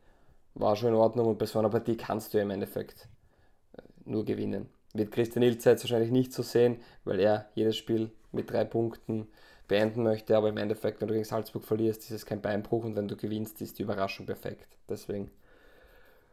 [0.56, 1.28] war schon in Ordnung.
[1.28, 3.08] Und bei so einer Partie kannst du im Endeffekt
[3.78, 4.70] äh, nur gewinnen.
[4.94, 9.28] Wird Christian Ilze jetzt wahrscheinlich nicht so sehen, weil er jedes Spiel mit drei Punkten
[9.68, 10.36] beenden möchte.
[10.36, 13.16] Aber im Endeffekt, wenn du gegen Salzburg verlierst, ist es kein Beinbruch und wenn du
[13.16, 14.68] gewinnst, ist die Überraschung perfekt.
[14.90, 15.30] Deswegen,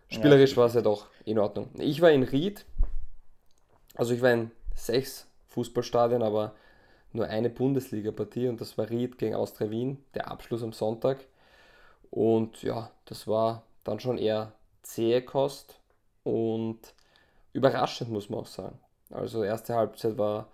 [0.08, 0.56] spielerisch ja.
[0.56, 1.68] war es ja doch in Ordnung.
[1.78, 2.64] Ich war in Ried,
[3.96, 6.54] also ich war in sechs Fußballstadien, aber
[7.12, 11.18] nur eine Bundesliga-Partie und das war Ried gegen Austria Wien, der Abschluss am Sonntag.
[12.10, 15.80] Und ja, das war dann schon eher zähe Kost
[16.22, 16.78] und
[17.52, 18.78] überraschend, muss man auch sagen.
[19.10, 20.48] Also erste Halbzeit war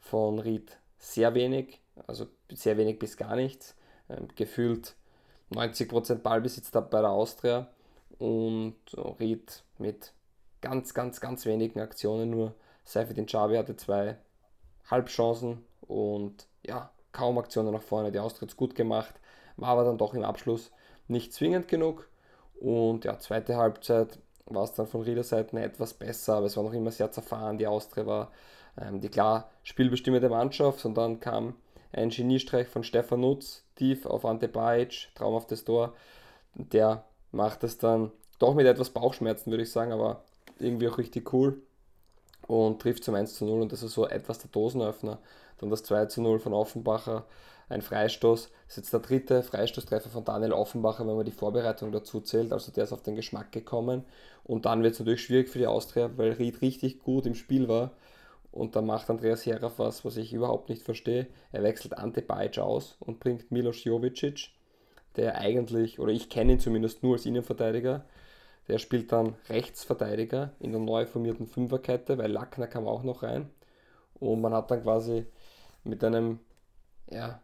[0.00, 3.74] von Ried sehr wenig, also sehr wenig bis gar nichts.
[4.08, 4.94] Ähm, gefühlt
[5.52, 7.68] 90% Ballbesitz bei der Austria
[8.18, 8.76] und
[9.20, 10.12] Ried mit
[10.60, 12.54] ganz, ganz, ganz wenigen Aktionen nur.
[12.88, 14.16] Seifedin Chavi hatte zwei
[14.90, 18.10] Halbchancen und ja, kaum Aktionen nach vorne.
[18.10, 19.14] Die Austria gut gemacht,
[19.58, 20.70] war aber dann doch im Abschluss
[21.06, 22.08] nicht zwingend genug.
[22.58, 26.64] Und ja, zweite Halbzeit war es dann von Rieder Seiten etwas besser, aber es war
[26.64, 27.58] noch immer sehr zerfahren.
[27.58, 28.32] Die Austria war
[28.80, 31.56] ähm, die klar spielbestimmende Mannschaft und dann kam
[31.92, 35.92] ein Geniestreich von Stefan Nutz tief auf Ante Bajic, traumhaftes Tor.
[36.54, 40.24] Der macht es dann doch mit etwas Bauchschmerzen, würde ich sagen, aber
[40.58, 41.60] irgendwie auch richtig cool
[42.48, 45.18] und trifft zum 1 zu 0 und das ist so etwas der Dosenöffner.
[45.58, 47.26] Dann das 2 zu 0 von Offenbacher,
[47.68, 48.44] ein Freistoß.
[48.44, 52.52] Das ist jetzt der dritte Freistoßtreffer von Daniel Offenbacher, wenn man die Vorbereitung dazu zählt.
[52.52, 54.04] Also der ist auf den Geschmack gekommen.
[54.44, 57.68] Und dann wird es natürlich schwierig für die Austria, weil Ried richtig gut im Spiel
[57.68, 57.92] war.
[58.50, 61.26] Und dann macht Andreas Heraf was, was ich überhaupt nicht verstehe.
[61.52, 64.52] Er wechselt Ante Bajic aus und bringt Milos Jovicic,
[65.16, 68.06] der eigentlich, oder ich kenne ihn zumindest nur als Innenverteidiger,
[68.68, 73.48] der spielt dann Rechtsverteidiger in der neu formierten Fünferkette, weil Lackner kam auch noch rein.
[74.20, 75.26] Und man hat dann quasi
[75.84, 76.40] mit einem
[77.10, 77.40] ja,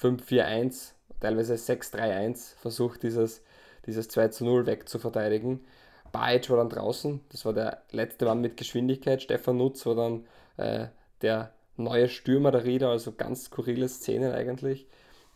[0.00, 3.42] 5-4-1, teilweise 6-3-1 versucht, dieses,
[3.86, 5.64] dieses 2-0 wegzuverteidigen.
[6.12, 9.22] Bajic war dann draußen, das war der letzte Mann mit Geschwindigkeit.
[9.22, 10.88] Stefan Nutz war dann äh,
[11.22, 14.86] der neue Stürmer der Rieder, also ganz skurrile Szenen eigentlich.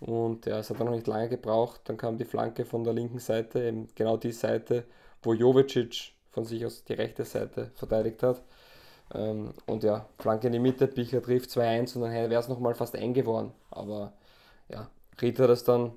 [0.00, 1.83] Und ja, es hat dann noch nicht lange gebraucht.
[1.85, 4.85] Dann kam die Flanke von der linken Seite, eben genau die Seite,
[5.23, 8.43] wo Jovicic von sich aus die rechte Seite verteidigt hat.
[9.15, 12.75] Ähm, und ja, Flanke in die Mitte, Bichler trifft 2-1 und dann wäre es nochmal
[12.75, 13.53] fast eng geworden.
[13.71, 14.13] Aber
[14.69, 14.89] ja,
[15.21, 15.93] Ried hat es dann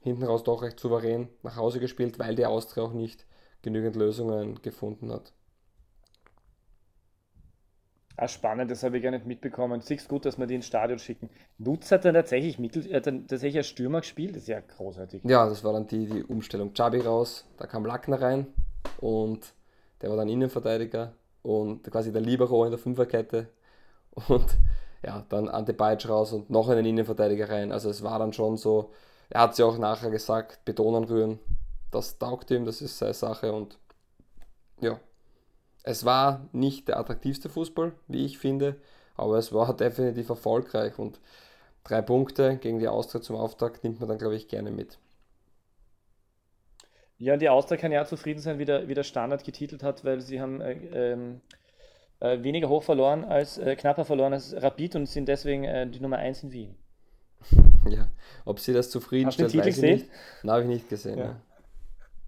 [0.00, 3.26] hinten raus doch recht souverän nach Hause gespielt, weil die Austria auch nicht
[3.62, 5.32] genügend Lösungen gefunden hat.
[8.18, 9.82] Ah, spannend, das habe ich gar nicht mitbekommen.
[9.82, 11.28] Siehst gut, dass wir die ins Stadion schicken.
[11.58, 15.22] Nutz hat dann tatsächlich, Mittel, äh, dann tatsächlich als Stürmer gespielt, das ist ja großartig.
[15.24, 16.72] Ja, das war dann die, die Umstellung.
[16.72, 18.46] Chabi raus, da kam Lackner rein
[19.00, 19.52] und
[20.00, 23.48] der war dann Innenverteidiger und quasi der Libero in der Fünferkette
[24.28, 24.46] und
[25.04, 27.70] ja, dann Ante Bajic raus und noch einen Innenverteidiger rein.
[27.70, 28.92] Also es war dann schon so,
[29.28, 31.38] er hat ja auch nachher gesagt, Betonen rühren,
[31.90, 33.78] das taugt ihm, das ist seine Sache und
[34.80, 34.98] ja,
[35.86, 38.76] es war nicht der attraktivste Fußball, wie ich finde,
[39.14, 41.20] aber es war definitiv erfolgreich und
[41.84, 44.98] drei Punkte gegen die Austria zum Auftakt nimmt man dann, glaube ich, gerne mit.
[47.18, 50.20] Ja, die Austria kann ja zufrieden sein, wie der, wie der Standard getitelt hat, weil
[50.20, 50.72] sie haben äh,
[51.12, 51.40] ähm,
[52.20, 56.00] äh, weniger hoch verloren als äh, knapper verloren als Rapid und sind deswegen äh, die
[56.00, 56.74] Nummer 1 in Wien.
[57.88, 58.08] Ja,
[58.44, 59.94] ob sie das zufriedenstellt, weiß ich gesehen?
[59.98, 60.10] nicht.
[60.42, 61.18] Nein, habe ich nicht gesehen.
[61.20, 61.40] Ja.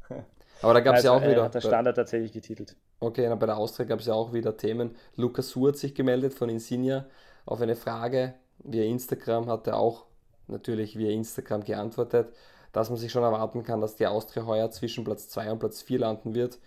[0.09, 0.25] Ja.
[0.62, 1.42] Aber da gab es also, ja auch wieder.
[1.42, 2.77] Hat der Standard tatsächlich getitelt.
[3.00, 4.96] Okay, bei der Austria gab es ja auch wieder Themen.
[5.16, 7.06] Lukas Su hat sich gemeldet von Insignia
[7.46, 8.34] auf eine Frage
[8.64, 10.04] via Instagram, hat er auch
[10.48, 12.34] natürlich via Instagram geantwortet,
[12.72, 15.82] dass man sich schon erwarten kann, dass die Austria heuer zwischen Platz 2 und Platz
[15.82, 16.58] 4 landen wird.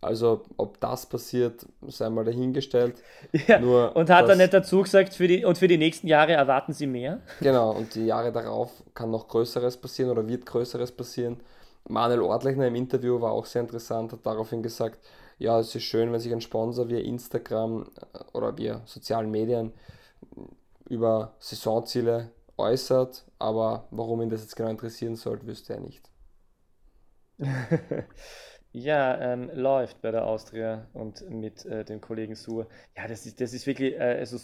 [0.00, 2.96] Also ob das passiert, sei mal dahingestellt.
[3.46, 6.32] Ja, Nur, und hat er nicht dazu gesagt, für die, und für die nächsten Jahre
[6.32, 7.20] erwarten sie mehr?
[7.40, 11.40] Genau, und die Jahre darauf kann noch Größeres passieren oder wird Größeres passieren.
[11.88, 14.98] Manuel Ortlechner im Interview war auch sehr interessant, hat daraufhin gesagt,
[15.42, 19.72] ja, es ist schön, wenn sich ein Sponsor via Instagram äh, oder via sozialen Medien
[20.88, 26.08] über Saisonziele äußert, aber warum ihn das jetzt genau interessieren sollte, wüsste er nicht.
[28.72, 32.68] ja, ähm, läuft bei der Austria und mit äh, dem Kollegen Sur.
[32.96, 34.38] Ja, das ist, das ist wirklich, äh, also,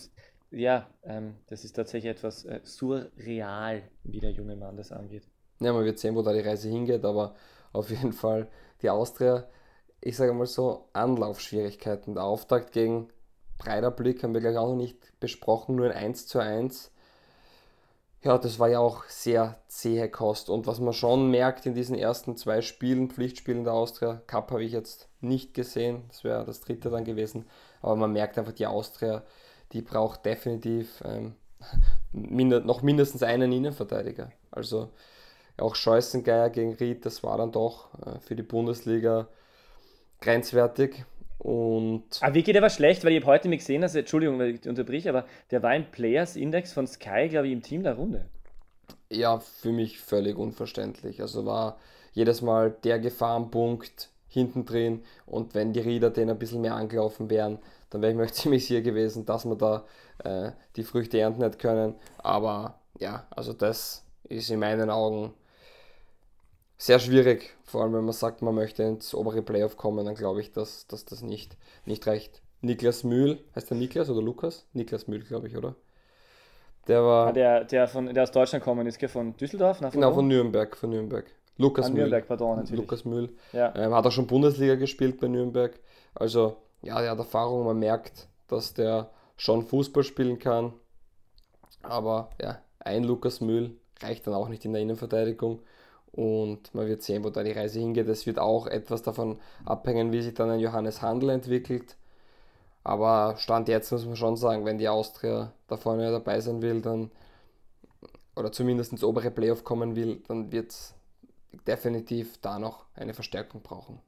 [0.51, 5.29] ja, ähm, das ist tatsächlich etwas äh, surreal, wie der junge Mann das angeht.
[5.61, 7.37] Ja, man wird sehen, wo da die Reise hingeht, aber
[7.73, 8.49] auf jeden Fall
[8.83, 9.47] die Austria
[10.01, 12.15] ich sage mal so, Anlaufschwierigkeiten.
[12.15, 13.09] Der Auftakt gegen
[13.59, 16.93] Breiterblick haben wir gleich auch noch nicht besprochen, nur ein 1 zu 1.
[18.23, 20.51] Ja, das war ja auch sehr zähe Kost.
[20.51, 24.65] Und was man schon merkt in diesen ersten zwei Spielen, Pflichtspielen der Austria, Cup habe
[24.65, 27.47] ich jetzt nicht gesehen, das wäre das dritte dann gewesen,
[27.81, 29.23] aber man merkt einfach, die Austria,
[29.73, 31.37] die braucht definitiv ähm,
[32.13, 34.33] mind noch mindestens einen Innenverteidiger.
[34.51, 34.91] Also
[35.57, 39.29] auch Scheußengeier gegen Ried, das war dann doch äh, für die Bundesliga
[40.21, 41.05] grenzwertig.
[41.39, 43.05] Und aber wie geht er was schlecht?
[43.05, 45.85] Weil ich habe heute mal gesehen, also Entschuldigung, weil ich unterbrich, aber der war im
[45.91, 48.25] Players Index von Sky, glaube ich, im Team der Runde.
[49.11, 51.21] Ja, für mich völlig unverständlich.
[51.21, 51.79] Also war
[52.13, 57.31] jedes Mal der Gefahrenpunkt hinten drin und wenn die Rieder den ein bisschen mehr angelaufen
[57.31, 57.59] wären,
[57.91, 59.85] dann wäre ich mir ziemlich sicher gewesen, dass wir da
[60.25, 61.95] äh, die Früchte ernten nicht können.
[62.19, 65.33] Aber ja, also das ist in meinen Augen
[66.79, 70.41] sehr schwierig, vor allem wenn man sagt, man möchte ins obere Playoff kommen, dann glaube
[70.41, 72.41] ich, dass, dass das nicht, nicht reicht.
[72.61, 74.67] Niklas Mühl, heißt der Niklas oder Lukas?
[74.73, 75.75] Niklas Mühl, glaube ich, oder?
[76.87, 77.29] Der war.
[77.29, 79.81] Ah, der, der, von, der aus Deutschland gekommen ist, von Düsseldorf?
[79.81, 81.27] Nach genau, von Nürnberg, von Nürnberg.
[81.57, 81.99] Lukas ah, Mühl.
[82.01, 82.81] Nürnberg, pardon, natürlich.
[82.81, 83.37] Lukas Mühl.
[83.53, 83.75] Ja.
[83.77, 85.79] Ähm, hat auch schon Bundesliga gespielt bei Nürnberg.
[86.15, 90.73] Also, ja, der hat Erfahrung, man merkt, dass der schon Fußball spielen kann.
[91.83, 95.61] Aber ja, ein Lukas Mühl reicht dann auch nicht in der Innenverteidigung.
[96.13, 98.09] Und man wird sehen, wo da die Reise hingeht.
[98.09, 101.97] Es wird auch etwas davon abhängen, wie sich dann ein Johannes Handel entwickelt.
[102.85, 106.81] Aber Stand jetzt muss man schon sagen, wenn die Austria da vorne dabei sein will,
[106.81, 107.11] dann
[108.35, 110.95] oder zumindest ins obere Playoff kommen will, dann wird es
[111.67, 114.01] definitiv da noch eine Verstärkung brauchen.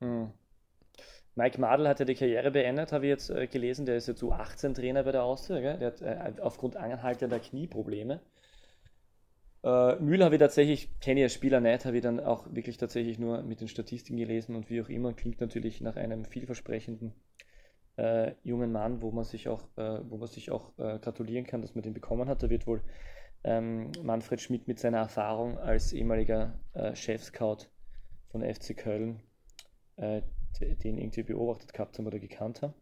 [0.00, 0.30] Hm.
[1.34, 3.86] Mike Madl hat ja die Karriere beendet, habe ich jetzt äh, gelesen.
[3.86, 5.60] Der ist jetzt U18-Trainer bei der Austria.
[5.60, 5.78] Gell?
[5.78, 8.20] Der hat äh, aufgrund anhaltender Knieprobleme.
[9.66, 12.76] Äh, Mühl habe ich tatsächlich, kenne ich als Spieler nicht, habe ich dann auch wirklich
[12.76, 15.12] tatsächlich nur mit den Statistiken gelesen und wie auch immer.
[15.12, 17.12] Klingt natürlich nach einem vielversprechenden
[17.96, 21.62] äh, jungen Mann, wo man sich auch, äh, wo man sich auch äh, gratulieren kann,
[21.62, 22.44] dass man den bekommen hat.
[22.44, 22.80] Da wird wohl
[23.42, 27.66] ähm, Manfred Schmidt mit seiner Erfahrung als ehemaliger äh, Chef-Scout
[28.30, 29.20] von FC Köln
[29.96, 30.22] äh,
[30.60, 32.74] den irgendwie beobachtet gehabt haben oder gekannt haben.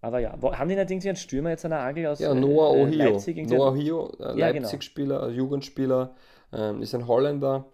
[0.00, 2.76] Aber ja, haben die nicht irgendwie einen Stürmer jetzt an der Angel aus ja, Noah
[2.76, 3.10] äh, Ohio.
[3.12, 3.48] Leipzig?
[3.48, 4.50] Noah Ohio, äh, ja.
[4.50, 5.32] Leipzig-Spieler, genau.
[5.32, 6.14] Jugendspieler,
[6.52, 7.64] ähm, ist ein Holländer,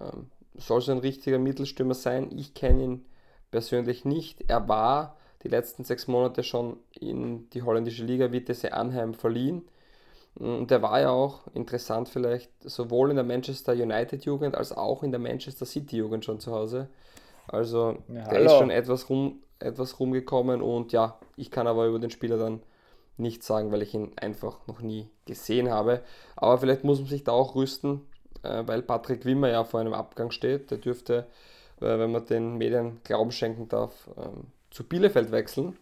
[0.00, 2.30] ähm, soll so ein richtiger Mittelstürmer sein.
[2.36, 3.04] Ich kenne ihn
[3.50, 4.48] persönlich nicht.
[4.48, 9.62] Er war die letzten sechs Monate schon in die holländische Liga Vitesse Anheim verliehen.
[10.34, 15.02] Und der war ja auch interessant vielleicht sowohl in der Manchester United Jugend als auch
[15.02, 16.88] in der Manchester City Jugend schon zu Hause.
[17.48, 21.98] Also ja, der ist schon etwas, rum, etwas rumgekommen und ja, ich kann aber über
[21.98, 22.60] den Spieler dann
[23.16, 26.02] nichts sagen, weil ich ihn einfach noch nie gesehen habe.
[26.36, 28.02] Aber vielleicht muss man sich da auch rüsten,
[28.42, 30.70] äh, weil Patrick Wimmer ja vor einem Abgang steht.
[30.70, 31.26] Der dürfte,
[31.80, 35.76] äh, wenn man den Medien Glauben schenken darf, ähm, zu Bielefeld wechseln.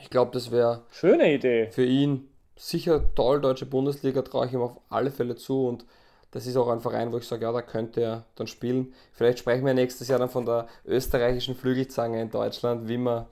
[0.00, 3.40] Ich glaube, das wäre schöne Idee für ihn sicher toll.
[3.40, 5.84] Deutsche Bundesliga traue ich ihm auf alle Fälle zu und
[6.30, 8.94] das ist auch ein Verein, wo ich sage, ja, da könnte er dann spielen.
[9.12, 13.28] Vielleicht sprechen wir nächstes Jahr dann von der österreichischen Flügelzange in Deutschland, Wimmer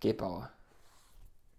[0.00, 0.50] Gebauer.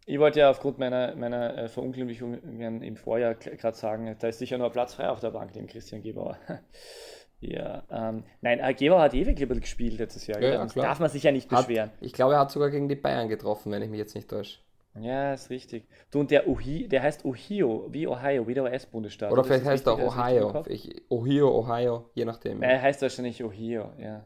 [0.05, 4.57] Ich wollte ja aufgrund meiner, meiner äh, Verunglimpfungen im Vorjahr gerade sagen, da ist sicher
[4.57, 6.37] noch Platz frei auf der Bank neben Christian Gebauer.
[7.41, 10.41] ja, ähm, nein, äh, Gebauer hat ewig gespielt letztes Jahr.
[10.41, 11.89] Ja, ja, darf man sich ja nicht beschweren.
[11.89, 14.29] Hat, ich glaube, er hat sogar gegen die Bayern getroffen, wenn ich mich jetzt nicht
[14.29, 14.59] täusche.
[14.95, 15.87] Ja, ist richtig.
[16.11, 19.31] Du, und der, Ohi, der heißt Ohio, wie Ohio, wie der US-Bundesstaat.
[19.31, 20.63] Oder vielleicht heißt er auch Ohio.
[20.67, 22.63] Ich, Ohio, Ohio, je nachdem.
[22.63, 24.25] Er heißt wahrscheinlich Ohio, ja.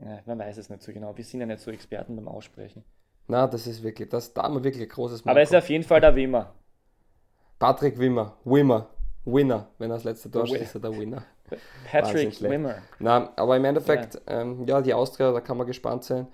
[0.00, 0.20] ja.
[0.26, 1.16] Man weiß es nicht so genau.
[1.16, 2.84] Wir sind ja nicht so Experten beim Aussprechen.
[3.28, 5.32] Na, das ist wirklich, das, da haben wir wirklich ein großes Marco.
[5.32, 6.54] Aber es ist auf jeden Fall der Wimmer.
[7.58, 8.88] Patrick Wimmer, Wimmer,
[9.24, 9.68] Winner.
[9.78, 11.24] Wenn er das letzte Tor ist er der Winner.
[11.90, 12.76] Patrick Wimmer.
[12.98, 14.40] Na, aber im Endeffekt, ja.
[14.40, 16.26] Ähm, ja, die Austria, da kann man gespannt sein.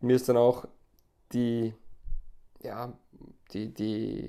[0.00, 0.66] Mir ist dann auch
[1.32, 1.74] die,
[2.62, 2.92] ja,
[3.52, 4.28] die, die,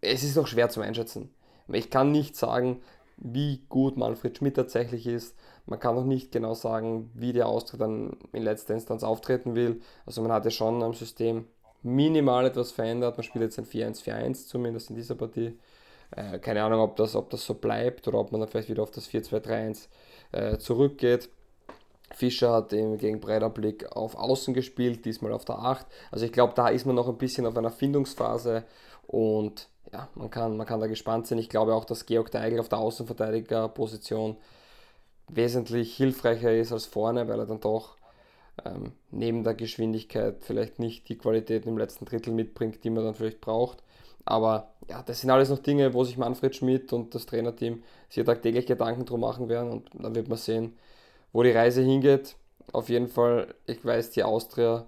[0.00, 1.30] es ist noch schwer zu einschätzen.
[1.68, 2.82] Ich kann nicht sagen,
[3.16, 5.36] wie gut Manfred Schmidt tatsächlich ist.
[5.66, 9.80] Man kann auch nicht genau sagen, wie der Austritt dann in letzter Instanz auftreten will.
[10.06, 11.46] Also man hat ja schon am System
[11.82, 13.16] minimal etwas verändert.
[13.16, 15.58] Man spielt jetzt ein 4-1-4-1, zumindest in dieser Partie.
[16.10, 18.82] Äh, keine Ahnung, ob das, ob das so bleibt oder ob man dann vielleicht wieder
[18.82, 19.88] auf das 4-2-3-1
[20.32, 21.28] äh, zurückgeht.
[22.14, 25.86] Fischer hat eben gegen Breiterblick auf Außen gespielt, diesmal auf der 8.
[26.10, 28.64] Also ich glaube, da ist man noch ein bisschen auf einer Findungsphase
[29.06, 31.38] und ja, man kann, man kann da gespannt sein.
[31.38, 34.36] Ich glaube auch, dass Georg Deigel auf der Außenverteidigerposition
[35.28, 37.96] wesentlich hilfreicher ist als vorne, weil er dann doch
[38.64, 43.14] ähm, neben der Geschwindigkeit vielleicht nicht die Qualität im letzten Drittel mitbringt, die man dann
[43.14, 43.82] vielleicht braucht.
[44.24, 48.24] Aber ja, das sind alles noch Dinge, wo sich Manfred Schmidt und das Trainerteam sich
[48.24, 50.76] tagtäglich Gedanken drum machen werden und dann wird man sehen,
[51.32, 52.36] wo die Reise hingeht.
[52.72, 54.86] Auf jeden Fall, ich weiß die Austria,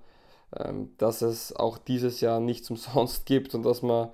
[0.57, 4.11] ähm, dass es auch dieses Jahr nichts umsonst gibt und dass man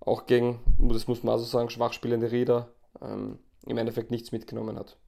[0.00, 2.68] auch gegen, das muss man also sagen, schwachspielende Rieder
[3.00, 4.98] ähm, im Endeffekt nichts mitgenommen hat.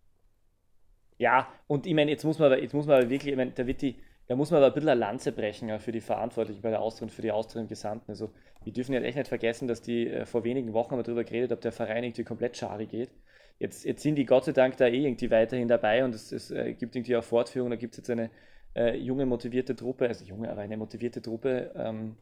[1.18, 3.50] Ja, und ich meine, jetzt muss man aber, jetzt muss man aber wirklich, ich meine,
[3.52, 3.96] da wird die,
[4.26, 7.06] da muss man aber ein bisschen eine Lanze brechen für die Verantwortlichen bei der Austria
[7.06, 8.10] und für die Austria im Gesamten.
[8.10, 8.32] Also,
[8.64, 11.60] wir dürfen ja echt nicht vergessen, dass die äh, vor wenigen Wochen darüber geredet, ob
[11.60, 13.10] der Verein irgendwie komplett schari geht.
[13.58, 16.50] Jetzt, jetzt sind die Gott sei Dank da eh irgendwie weiterhin dabei und es, es
[16.50, 18.30] äh, gibt irgendwie auch Fortführung, da gibt es jetzt eine
[18.74, 22.16] äh, junge, motivierte Truppe, also junge, aber eine motivierte Truppe ähm,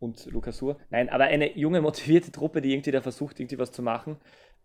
[0.00, 0.76] und Lukas Hur.
[0.90, 4.16] Nein, aber eine junge, motivierte Truppe, die irgendwie da versucht, irgendwie was zu machen.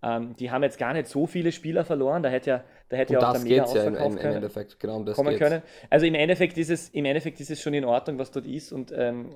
[0.03, 3.13] Ähm, die haben jetzt gar nicht so viele Spieler verloren, da hätte ja, da hätte
[3.13, 5.39] ja auch der Mega ausverkauft ja im, im Endeffekt, genau um das kommen geht's.
[5.39, 5.61] können.
[5.89, 8.71] Also im Endeffekt, ist es, im Endeffekt ist es schon in Ordnung, was dort ist
[8.71, 9.29] und ähm,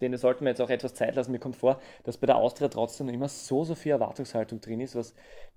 [0.00, 1.32] denen sollten wir jetzt auch etwas Zeit lassen.
[1.32, 4.94] Mir kommt vor, dass bei der Austria trotzdem immer so, so viel Erwartungshaltung drin ist,
[4.94, 5.14] was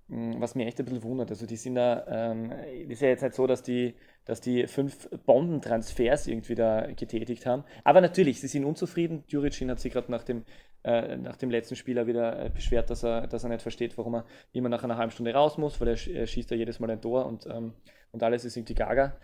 [0.10, 1.30] was mir echt ein bisschen wundert.
[1.30, 2.52] Also die sind da, ähm,
[2.88, 3.94] ist ja jetzt nicht so, dass die,
[4.26, 7.64] dass die fünf Bombentransfers irgendwie da getätigt haben.
[7.84, 9.24] Aber natürlich, sie sind unzufrieden.
[9.28, 10.46] Juricin hat sich gerade nach dem,
[10.84, 14.16] äh, nach dem letzten Spieler wieder äh, beschwert, dass er, dass er nicht versteht, warum
[14.16, 16.90] er immer nach einer halben Stunde raus muss, weil er, er schießt ja jedes Mal
[16.90, 17.74] ein Tor und, ähm,
[18.12, 19.16] und alles ist irgendwie gaga.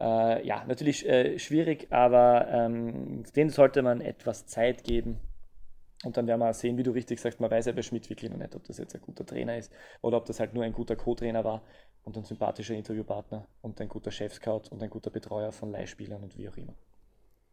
[0.00, 5.20] Äh, ja, natürlich äh, schwierig, aber ähm, denen sollte man etwas Zeit geben
[6.04, 8.30] und dann werden wir sehen, wie du richtig sagst, man weiß ja bei Schmidt wirklich
[8.30, 10.72] noch nicht, ob das jetzt ein guter Trainer ist oder ob das halt nur ein
[10.72, 11.62] guter Co-Trainer war
[12.04, 16.36] und ein sympathischer Interviewpartner und ein guter Chef-Scout und ein guter Betreuer von Leihspielern und
[16.38, 16.74] wie auch immer.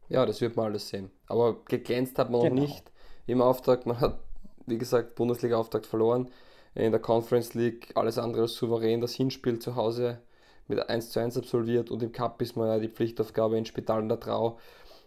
[0.09, 1.11] Ja, das wird man alles sehen.
[1.27, 2.55] Aber geglänzt hat man genau.
[2.55, 2.91] noch nicht
[3.25, 3.85] im Auftakt.
[3.85, 4.19] Man hat,
[4.65, 6.31] wie gesagt, Bundesliga-Auftakt verloren.
[6.75, 10.21] In der Conference League alles andere als souverän das Hinspiel zu Hause
[10.67, 13.99] mit 1 zu 1 absolviert und im Cup ist man ja die Pflichtaufgabe in Spital
[13.99, 14.59] an der Trau.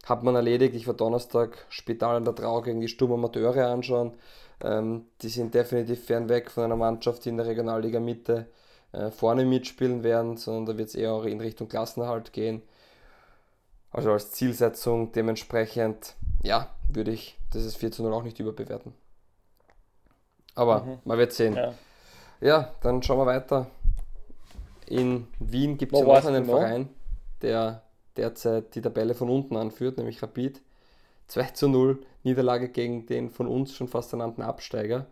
[0.06, 0.74] Hat man erledigt.
[0.74, 4.14] Ich war Donnerstag Spital an der Trau gegen die Sturm Amateure anschauen.
[4.62, 8.46] Ähm, die sind definitiv fernweg von einer Mannschaft, die in der Regionalliga Mitte
[8.92, 12.62] äh, vorne mitspielen werden, sondern da wird es eher in Richtung Klassenerhalt gehen.
[13.92, 18.94] Also als Zielsetzung dementsprechend, ja, würde ich dieses 4 zu 0 auch nicht überbewerten.
[20.54, 20.98] Aber mhm.
[21.04, 21.54] man wird sehen.
[21.54, 21.74] Ja.
[22.40, 22.74] ja.
[22.82, 23.66] dann schauen wir weiter.
[24.86, 26.88] In Wien gibt es ja noch einen Verein,
[27.42, 27.82] der
[28.20, 30.60] derzeit die Tabelle von unten anführt, nämlich Rapid.
[31.28, 35.06] 2 zu 0 Niederlage gegen den von uns schon fast ernannten Absteiger.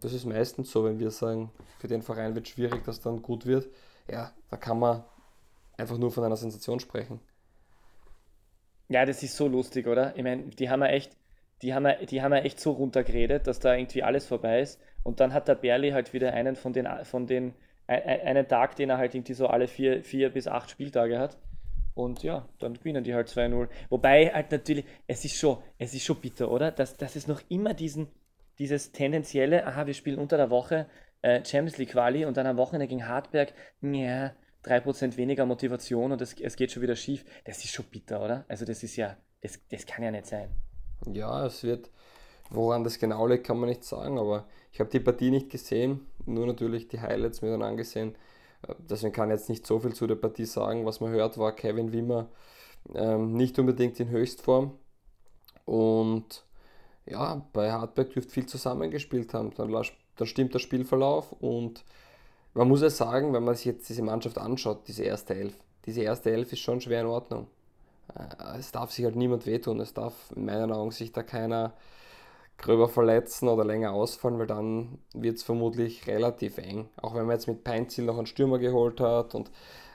[0.00, 3.46] Das ist meistens so, wenn wir sagen, für den Verein wird schwierig, dass dann gut
[3.46, 3.68] wird.
[4.10, 5.04] Ja, da kann man
[5.76, 7.20] einfach nur von einer Sensation sprechen.
[8.88, 10.16] Ja, das ist so lustig, oder?
[10.16, 11.16] Ich meine, die haben ja echt,
[11.62, 14.80] die haben ja, die haben ja echt so runtergeredet, dass da irgendwie alles vorbei ist.
[15.02, 17.54] Und dann hat der Berli halt wieder einen von den, von den,
[17.88, 21.36] einen Tag, den er halt irgendwie so alle vier, vier bis acht Spieltage hat.
[21.96, 23.68] Und ja, dann gewinnen die halt 2-0.
[23.88, 26.70] Wobei halt natürlich, es ist schon, es ist schon bitter, oder?
[26.70, 28.08] Dass, dass es noch immer diesen,
[28.58, 30.86] dieses tendenzielle, aha, wir spielen unter der Woche
[31.22, 34.34] äh, Champions League Quali und dann am Wochenende gegen Hartberg, ja,
[34.66, 37.24] 3% weniger Motivation und es, es geht schon wieder schief.
[37.46, 38.44] Das ist schon bitter, oder?
[38.46, 40.50] Also das ist ja, das, das kann ja nicht sein.
[41.10, 41.90] Ja, es wird,
[42.50, 46.06] woran das genau liegt, kann man nicht sagen, aber ich habe die Partie nicht gesehen,
[46.26, 48.16] nur natürlich die Highlights mir dann angesehen.
[48.78, 50.86] Deswegen kann ich jetzt nicht so viel zu der Partie sagen.
[50.86, 52.28] Was man hört, war Kevin Wimmer
[52.94, 54.72] ähm, nicht unbedingt in Höchstform.
[55.64, 56.44] Und
[57.06, 59.52] ja, bei Hartberg dürfte viel zusammengespielt haben.
[59.54, 59.72] Dann,
[60.16, 61.84] dann stimmt der Spielverlauf und
[62.54, 66.00] man muss ja sagen, wenn man sich jetzt diese Mannschaft anschaut, diese erste Elf, diese
[66.02, 67.48] erste Elf ist schon schwer in Ordnung.
[68.14, 71.74] Äh, es darf sich halt niemand wehtun, es darf in meinen Augen sich da keiner
[72.58, 76.88] gröber verletzen oder länger ausfallen, weil dann wird es vermutlich relativ eng.
[76.96, 79.34] Auch wenn man jetzt mit Peinziel noch einen Stürmer geholt hat.
[79.34, 79.50] Und,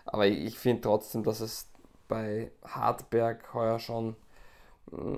[0.06, 1.70] aber ich finde trotzdem, dass es
[2.08, 4.16] bei Hartberg heuer schon
[4.92, 5.16] mm,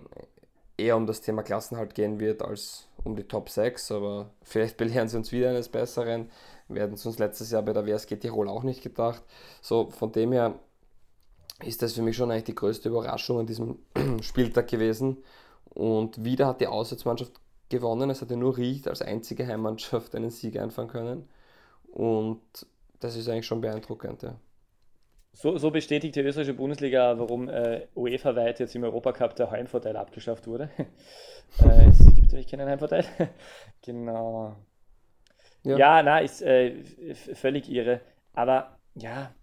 [0.77, 3.91] eher um das Thema Klassenhalt gehen wird als um die Top 6.
[3.91, 6.29] Aber vielleicht belehren sie uns wieder eines Besseren.
[6.69, 9.21] Wir hätten es uns letztes Jahr bei der WSG Tirol auch nicht gedacht.
[9.61, 10.59] So, von dem her
[11.61, 13.79] ist das für mich schon eigentlich die größte Überraschung an diesem
[14.21, 15.23] Spieltag gewesen.
[15.73, 17.33] Und wieder hat die Auswärtsmannschaft
[17.69, 18.09] gewonnen.
[18.09, 21.29] Es hatte nur Ried als einzige Heimmannschaft einen Sieg einfahren können.
[21.91, 22.41] Und
[22.99, 24.23] das ist eigentlich schon beeindruckend.
[24.23, 24.35] Ja.
[25.33, 30.45] So, so bestätigt die österreichische Bundesliga, warum äh, UEFA-weit jetzt im Europacup der Heimvorteil abgeschafft
[30.45, 30.69] wurde.
[30.77, 33.05] äh, es gibt nämlich keinen Heimvorteil.
[33.81, 34.55] genau.
[35.63, 36.83] Ja, ja na, ist äh,
[37.13, 38.01] völlig irre.
[38.33, 39.33] Aber ja,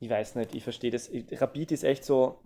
[0.00, 1.10] ich weiß nicht, ich verstehe das.
[1.32, 2.40] Rapid ist echt so.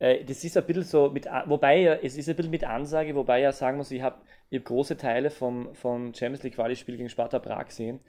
[0.00, 3.38] Äh, das ist ein bisschen so mit, wobei es ist ein bisschen mit Ansage, wobei
[3.38, 4.16] ich ja sagen muss, ich habe
[4.52, 8.00] hab große Teile vom, vom Champions League Quali-Spiel gegen Sparta Prag gesehen.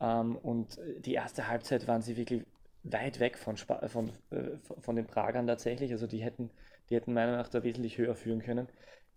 [0.00, 2.44] Ähm, und die erste Halbzeit waren sie wirklich
[2.84, 5.90] weit weg von, Sp von, äh, von den Pragern tatsächlich.
[5.92, 6.50] Also die hätten,
[6.88, 8.68] die hätten meiner Meinung nach da wesentlich höher führen können.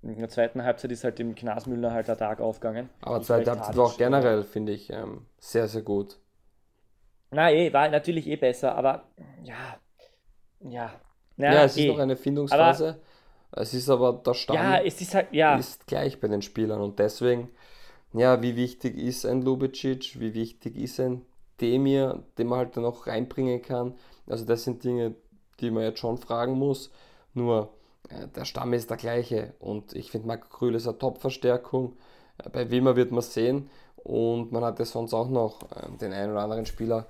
[0.01, 2.89] In der zweiten Halbzeit ist halt dem Knasmüller halt der Tag aufgegangen.
[3.01, 6.19] Aber zweite Halbzeit war auch generell, finde ich, ähm, sehr, sehr gut.
[7.32, 9.06] Na, eh, war natürlich eh besser, aber
[9.43, 9.80] ja,
[10.62, 10.91] ja.
[11.38, 11.84] Na, ja, es eh.
[11.84, 13.00] ist noch eine Findungsphase.
[13.52, 15.56] Aber, es ist aber der Stand ja, es ist, halt, ja.
[15.56, 17.50] ist gleich bei den Spielern und deswegen,
[18.13, 21.26] ja, wie wichtig ist ein Lubicic, wie wichtig ist ein
[21.62, 23.95] Demir, den man halt dann noch reinbringen kann.
[24.28, 25.15] Also das sind Dinge,
[25.60, 26.91] die man jetzt schon fragen muss.
[27.34, 27.69] Nur
[28.10, 31.97] äh, der Stamm ist der gleiche und ich finde Marco Krühl ist eine Top-Verstärkung.
[32.43, 36.13] Äh, bei Wimmer wird man sehen und man hat ja sonst auch noch äh, den
[36.13, 37.08] einen oder anderen Spieler,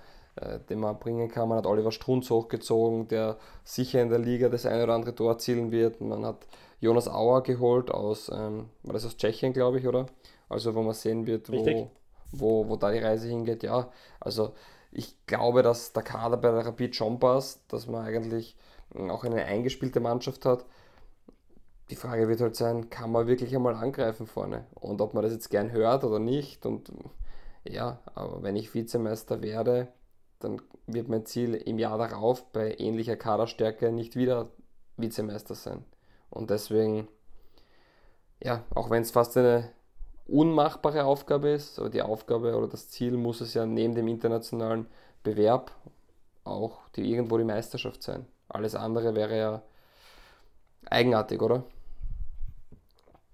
[0.69, 1.49] den man bringen kann.
[1.49, 5.31] Man hat Oliver Strunz hochgezogen, der sicher in der Liga das eine oder andere Tor
[5.31, 6.01] erzielen wird.
[6.01, 6.47] Man hat
[6.79, 10.05] Jonas Auer geholt aus, ähm, war das aus Tschechien, glaube ich, oder?
[10.49, 11.89] Also wo man sehen wird, wo,
[12.31, 13.63] wo, wo da die Reise hingeht.
[13.63, 14.53] Ja, also
[14.91, 18.55] ich glaube, dass der Kader bei der Rapid schon passt, dass man eigentlich
[19.09, 20.65] auch eine eingespielte Mannschaft hat
[21.89, 24.65] die Frage wird halt sein, kann man wirklich einmal angreifen vorne?
[24.75, 26.65] Und ob man das jetzt gern hört oder nicht.
[26.65, 26.91] Und
[27.63, 29.87] ja, aber wenn ich Vizemeister werde,
[30.39, 34.49] dann wird mein Ziel im Jahr darauf bei ähnlicher Kaderstärke nicht wieder
[34.97, 35.83] Vizemeister sein.
[36.29, 37.07] Und deswegen,
[38.41, 39.71] ja, auch wenn es fast eine
[40.27, 44.87] unmachbare Aufgabe ist, aber die Aufgabe oder das Ziel muss es ja neben dem internationalen
[45.23, 45.71] Bewerb
[46.43, 48.25] auch die, irgendwo die Meisterschaft sein.
[48.49, 49.61] Alles andere wäre ja
[50.85, 51.63] eigenartig, oder?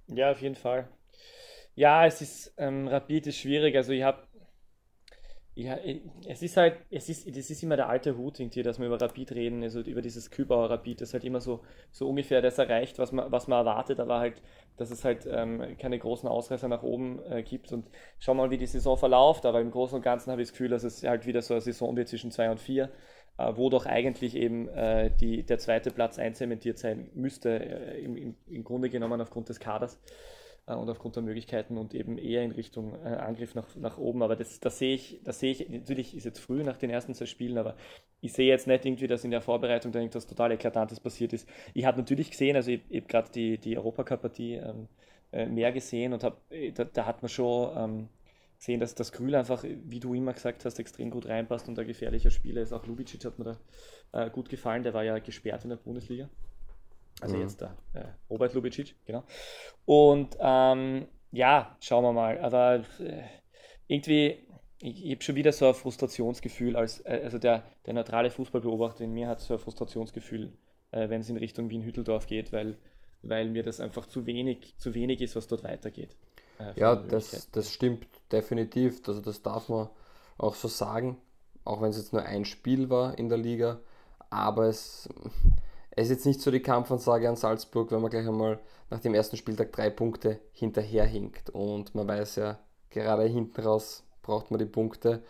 [0.08, 0.88] Ja, auf jeden Fall.
[1.76, 3.76] Ja, es ist, ähm, Rapid ist schwierig.
[3.76, 4.20] Also ich habe
[5.56, 5.78] ja,
[6.28, 9.00] es ist halt, es ist, das ist immer der alte Hut irgendwie, dass wir über
[9.00, 11.60] Rapid reden, also über dieses Kübauer Rapid, das halt immer so,
[11.92, 14.42] so ungefähr das erreicht, was man, was man erwartet, aber halt,
[14.78, 17.86] dass es halt ähm, keine großen Ausreißer nach oben äh, gibt und
[18.18, 20.70] schau mal, wie die Saison verläuft, aber im Großen und Ganzen habe ich das Gefühl,
[20.70, 22.90] dass es halt wieder so eine Saison wird zwischen 2 und 4,
[23.38, 28.18] äh, wo doch eigentlich eben äh, die, der zweite Platz einzementiert sein müsste, äh, im,
[28.18, 29.96] im, im Grunde genommen aufgrund des Kaders.
[29.96, 34.24] äh, und aufgrund der Möglichkeiten und eben eher in Richtung äh, Angriff nach, nach oben.
[34.24, 37.14] Aber das, das sehe ich, das sehe ich, natürlich ist jetzt früh nach den ersten
[37.14, 37.76] zwei Spielen, aber
[38.22, 41.50] ich sehe jetzt nicht irgendwie, dass in der Vorbereitung da irgendwas total Eklatantes passiert ist.
[41.74, 44.88] Ich habe natürlich gesehen, also ich, ich habe gerade die, die Europacup-Partie ähm,
[45.34, 48.10] äh, mehr gesehen und hab, äh, da, da, hat man schon ähm,
[48.58, 51.88] gesehen, dass das Grül einfach, wie du immer gesagt hast, extrem gut reinpasst und ein
[51.88, 52.72] gefährlicher Spieler ist.
[52.72, 53.58] Auch Lubicic hat mir
[54.12, 56.30] da äh, gut gefallen, der war ja gesperrt in der Bundesliga.
[57.22, 57.42] Also mhm.
[57.42, 59.24] jetzt der äh, Robert Lubicic, genau.
[59.86, 62.40] Und ähm, ja, schauen wir mal.
[62.40, 63.24] Aber äh,
[63.88, 64.38] irgendwie,
[64.80, 69.04] ich, ich habe schon wieder so ein Frustrationsgefühl, als äh, also der, der neutrale Fußballbeobachter
[69.04, 70.54] in mir hat so ein Frustrationsgefühl,
[70.92, 72.78] äh, wenn es in Richtung Wien-Hütteldorf geht, weil,
[73.22, 76.16] weil mir das einfach zu wenig, zu wenig ist, was dort weitergeht.
[76.60, 79.02] Äh, ja, das, das stimmt definitiv.
[79.08, 79.90] Also das darf man
[80.38, 81.18] auch so sagen,
[81.66, 83.80] auch wenn es jetzt nur ein Spiel war in der Liga.
[84.30, 85.10] Aber es,
[85.96, 89.14] es ist jetzt nicht so die Kampfansage an Salzburg, wenn man gleich einmal nach dem
[89.14, 91.50] ersten Spieltag drei Punkte hinterherhinkt.
[91.52, 95.24] Und man weiß ja, gerade hinten raus braucht man die Punkte.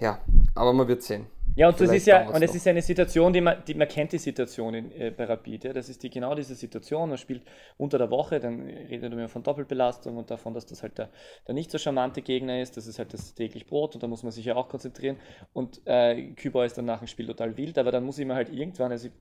[0.00, 0.20] Ja,
[0.54, 1.26] aber man wird sehen.
[1.54, 4.12] Ja, und das ist ja, und es ist eine Situation, die man, die man kennt
[4.12, 5.64] die Situation in, äh, bei Rapid.
[5.64, 5.72] Ja?
[5.72, 7.08] Das ist die, genau diese Situation.
[7.08, 7.42] Man spielt
[7.78, 11.08] unter der Woche, dann redet man von Doppelbelastung und davon, dass das halt der,
[11.46, 12.76] der nicht so charmante Gegner ist.
[12.76, 15.16] Das ist halt das täglich Brot und da muss man sich ja auch konzentrieren.
[15.54, 18.34] Und äh, Kübau ist dann nach dem Spiel total wild, aber dann muss ich mir
[18.34, 19.14] halt irgendwann, also ich,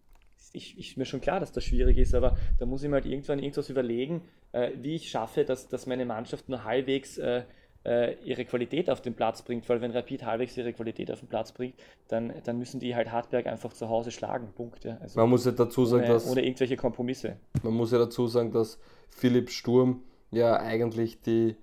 [0.56, 3.40] ich, mir schon klar, dass das schwierig ist, aber da muss ich mir halt irgendwann
[3.40, 7.44] irgendwas überlegen, äh, wie ich schaffe, dass, dass meine Mannschaft nur halbwegs äh,
[7.86, 11.30] äh, ihre Qualität auf den Platz bringt, weil wenn Rapid halbwegs ihre Qualität auf den
[11.30, 11.76] Platz bringt,
[12.08, 14.50] dann, dann müssen die halt Hartberg einfach zu Hause schlagen.
[14.56, 14.84] Punkt.
[14.84, 14.98] Ja.
[15.02, 16.28] Also man muss ja dazu sagen, ohne, dass.
[16.30, 17.38] Ohne irgendwelche Kompromisse.
[17.64, 18.80] Man muss ja dazu sagen, dass
[19.10, 20.02] Philipp Sturm
[20.32, 21.56] ja eigentlich die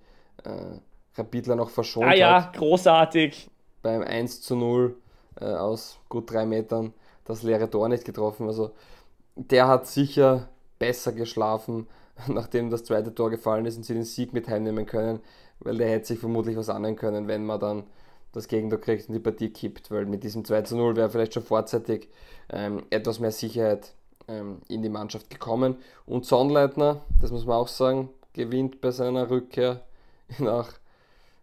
[0.45, 0.79] äh,
[1.17, 2.57] Rapidler noch verschont ah, ja, hat.
[2.57, 3.49] großartig.
[3.83, 4.97] Beim 1 zu 0
[5.41, 8.47] äh, aus gut drei Metern das leere Tor nicht getroffen.
[8.47, 8.73] Also
[9.37, 10.49] der hat sicher
[10.79, 11.87] besser geschlafen,
[12.29, 15.21] nachdem das zweite Tor gefallen ist und sie den Sieg mit heimnehmen können,
[15.61, 17.85] weil der hätte sich vermutlich was annehmen können, wenn man dann
[18.33, 21.35] das Gegentor kriegt und die Partie kippt, weil mit diesem 2 zu 0 wäre vielleicht
[21.35, 22.09] schon vorzeitig
[22.51, 23.95] ähm, etwas mehr Sicherheit
[24.27, 25.77] ähm, in die Mannschaft gekommen.
[26.07, 29.83] Und Sonnleitner, das muss man auch sagen, gewinnt bei seiner Rückkehr
[30.39, 30.73] nach,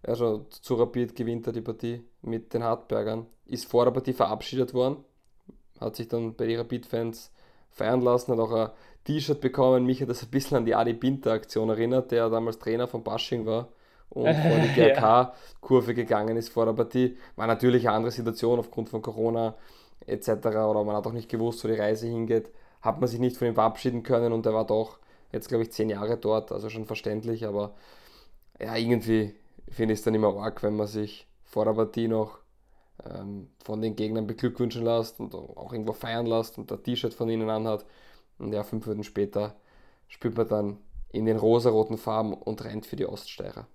[0.04, 4.74] also zu Rapid gewinnt er die Partie mit den Hartbergern, ist vor der Partie verabschiedet
[4.74, 4.98] worden,
[5.80, 7.32] hat sich dann bei den Rapid-Fans
[7.72, 8.70] feiern lassen, hat auch ein
[9.06, 9.86] T-Shirt bekommen.
[9.86, 13.46] Mich hat das ein bisschen an die Adi Binter-Aktion erinnert, der damals Trainer von Basching
[13.46, 13.70] war
[14.10, 17.18] und vor die GRK-Kurve gegangen ist vor der Partie.
[17.36, 19.56] War natürlich eine andere Situation aufgrund von Corona
[20.06, 20.30] etc.
[20.30, 22.50] Oder man hat auch nicht gewusst, wo die Reise hingeht.
[22.82, 25.00] Hat man sich nicht von ihm verabschieden können und er war doch
[25.32, 27.46] jetzt, glaube ich, zehn Jahre dort, also schon verständlich.
[27.46, 27.76] Aber
[28.60, 29.36] ja, irgendwie
[29.70, 32.40] finde ich es dann immer arg, wenn man sich vor der Partie noch
[33.06, 37.30] ähm, von den Gegnern beglückwünschen lässt und auch irgendwo feiern lässt und ein T-Shirt von
[37.30, 37.86] ihnen anhat.
[38.38, 39.56] Und ja, fünf Minuten später
[40.08, 40.78] spielt man dann
[41.12, 43.68] in den rosaroten Farben und rennt für die Oststeirer.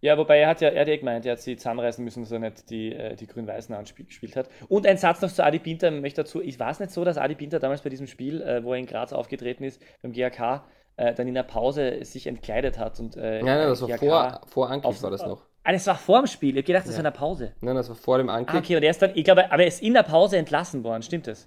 [0.00, 2.32] Ja, wobei er hat ja, er hat ja gemeint, er hat sie zusammenreißen müssen, dass
[2.32, 4.48] er nicht die, äh, die Grün-Weißen angespielt hat.
[4.68, 7.34] Und ein Satz noch zu Adi Pinter, möchte dazu, ich weiß nicht so, dass Adi
[7.34, 10.64] Pinter damals bei diesem Spiel, äh, wo er in Graz aufgetreten ist, beim GAK,
[10.96, 12.98] äh, dann in der Pause sich entkleidet hat.
[12.98, 15.47] Und, äh, nein, nein, das war vor, vor Angriff war das noch.
[15.64, 16.50] Ah, das war vor dem Spiel.
[16.50, 16.98] Ich habe gedacht, das ja.
[16.98, 17.52] war in der Pause.
[17.60, 18.54] Nein, das war vor dem Ankick.
[18.54, 20.82] Ah, okay, und er ist dann, ich glaube, aber er ist in der Pause entlassen
[20.84, 21.46] worden, stimmt das?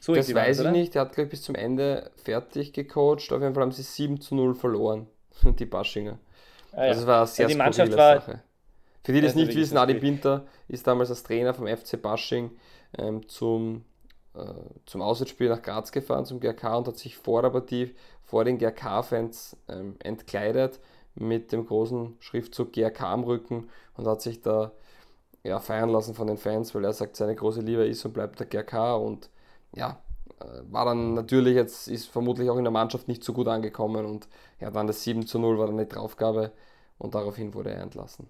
[0.00, 0.94] So das weiß ich nicht.
[0.94, 3.32] Er hat, glaube ich, bis zum Ende fertig gecoacht.
[3.32, 5.06] Auf jeden Fall haben sie 7 zu 0 verloren,
[5.42, 6.18] die Baschinger.
[6.72, 6.88] Ah, ja.
[6.88, 8.40] Also es war eine sehr ja, die Mannschaft war, Sache.
[9.02, 12.50] Für die, die das nicht wissen, Adi Binter ist damals als Trainer vom FC Basching
[12.98, 13.84] ähm, zum,
[14.34, 14.40] äh,
[14.84, 17.94] zum Auswärtsspiel nach Graz gefahren, zum GRK und hat sich vor der Partie
[18.24, 20.80] vor den GRK-Fans ähm, entkleidet
[21.16, 24.72] mit dem großen Schriftzug GRK am Rücken und hat sich da
[25.42, 28.40] ja, feiern lassen von den Fans, weil er sagt, seine große Liebe ist und bleibt
[28.40, 29.30] der GRK und
[29.74, 30.00] ja,
[30.40, 34.04] äh, war dann natürlich jetzt, ist vermutlich auch in der Mannschaft nicht so gut angekommen
[34.04, 34.28] und
[34.60, 36.52] ja, dann das 7 zu 0 war dann die Draufgabe
[36.98, 38.28] und daraufhin wurde er entlassen.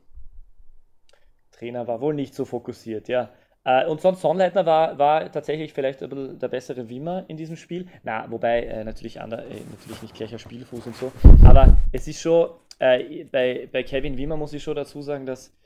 [1.53, 3.30] Trainer war wohl nicht so fokussiert, ja.
[3.64, 7.57] Äh, und sonst Sonnleitner war, war tatsächlich vielleicht ein bisschen der bessere Wimmer in diesem
[7.57, 7.89] Spiel.
[8.05, 11.11] Na, wobei äh, natürlich, ander, äh, natürlich nicht gleicher Spielfuß und so.
[11.45, 15.57] Aber es ist schon, äh, bei, bei Kevin Wimmer muss ich schon dazu sagen, dass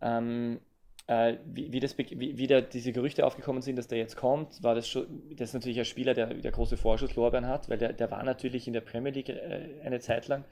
[0.00, 0.60] ähm,
[1.08, 4.62] äh, wie, wie, das, wie, wie da diese Gerüchte aufgekommen sind, dass der jetzt kommt,
[4.62, 7.94] war das schon, das ist natürlich ein Spieler, der, der große Vorschusslorbeeren hat, weil der,
[7.94, 10.44] der war natürlich in der Premier League äh, eine Zeit lang.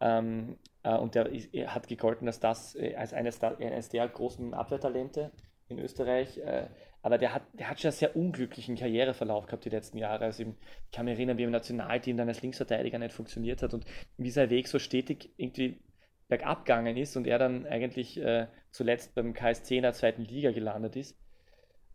[0.00, 4.52] Ähm, äh, und der ist, hat gegolten, dass das äh, als eines, eines der großen
[4.52, 5.32] Abwehrtalente
[5.68, 6.68] in Österreich, äh,
[7.06, 10.24] aber der hat, der hat schon einen sehr unglücklichen Karriereverlauf gehabt die letzten Jahre.
[10.24, 10.48] Also ich
[10.90, 13.84] kann mich erinnern, wie im Nationalteam dann als Linksverteidiger nicht funktioniert hat und
[14.16, 15.78] wie sein Weg so stetig irgendwie
[16.26, 20.50] bergab gegangen ist und er dann eigentlich äh, zuletzt beim KSC in der zweiten Liga
[20.50, 21.16] gelandet ist.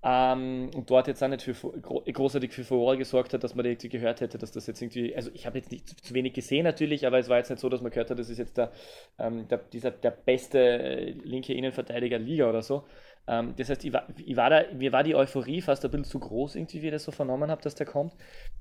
[0.02, 3.90] Ähm, und dort jetzt auch nicht für großartig für Furore gesorgt hat, dass man irgendwie
[3.90, 6.64] gehört hätte, dass das jetzt irgendwie, also ich habe jetzt nicht zu, zu, wenig gesehen
[6.64, 8.72] natürlich, aber es war jetzt nicht so, dass man gehört hat, das ist jetzt der,
[9.20, 12.86] ähm, der, dieser, der beste äh, linke Innenverteidiger Liga oder so.
[13.28, 16.06] Ähm, das heißt, ich war, ich war da, mir war die Euphorie fast ein bisschen
[16.06, 18.16] zu groß, irgendwie, wie ich das so vernommen habe, dass der kommt.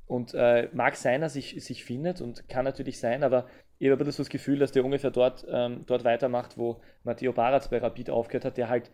[0.07, 3.47] Und äh, mag sein, dass sich sich findet und kann natürlich sein, aber
[3.79, 6.81] ich habe ein bisschen so das Gefühl, dass der ungefähr dort, ähm, dort weitermacht, wo
[7.05, 8.91] Matteo Baraz bei Rapid aufgehört hat, der halt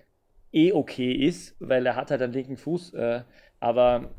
[0.53, 3.23] eh okay ist, weil er hat halt einen linken Fuß, äh,
[3.59, 4.11] aber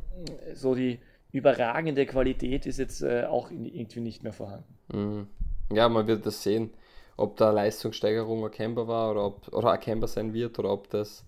[0.53, 0.99] so die
[1.31, 4.77] überragende Qualität ist jetzt äh, auch irgendwie nicht mehr vorhanden.
[4.91, 5.27] Mhm.
[5.71, 6.71] Ja, man wird das sehen,
[7.17, 11.25] ob da Leistungssteigerung erkennbar war oder, ob, oder erkennbar sein wird oder ob das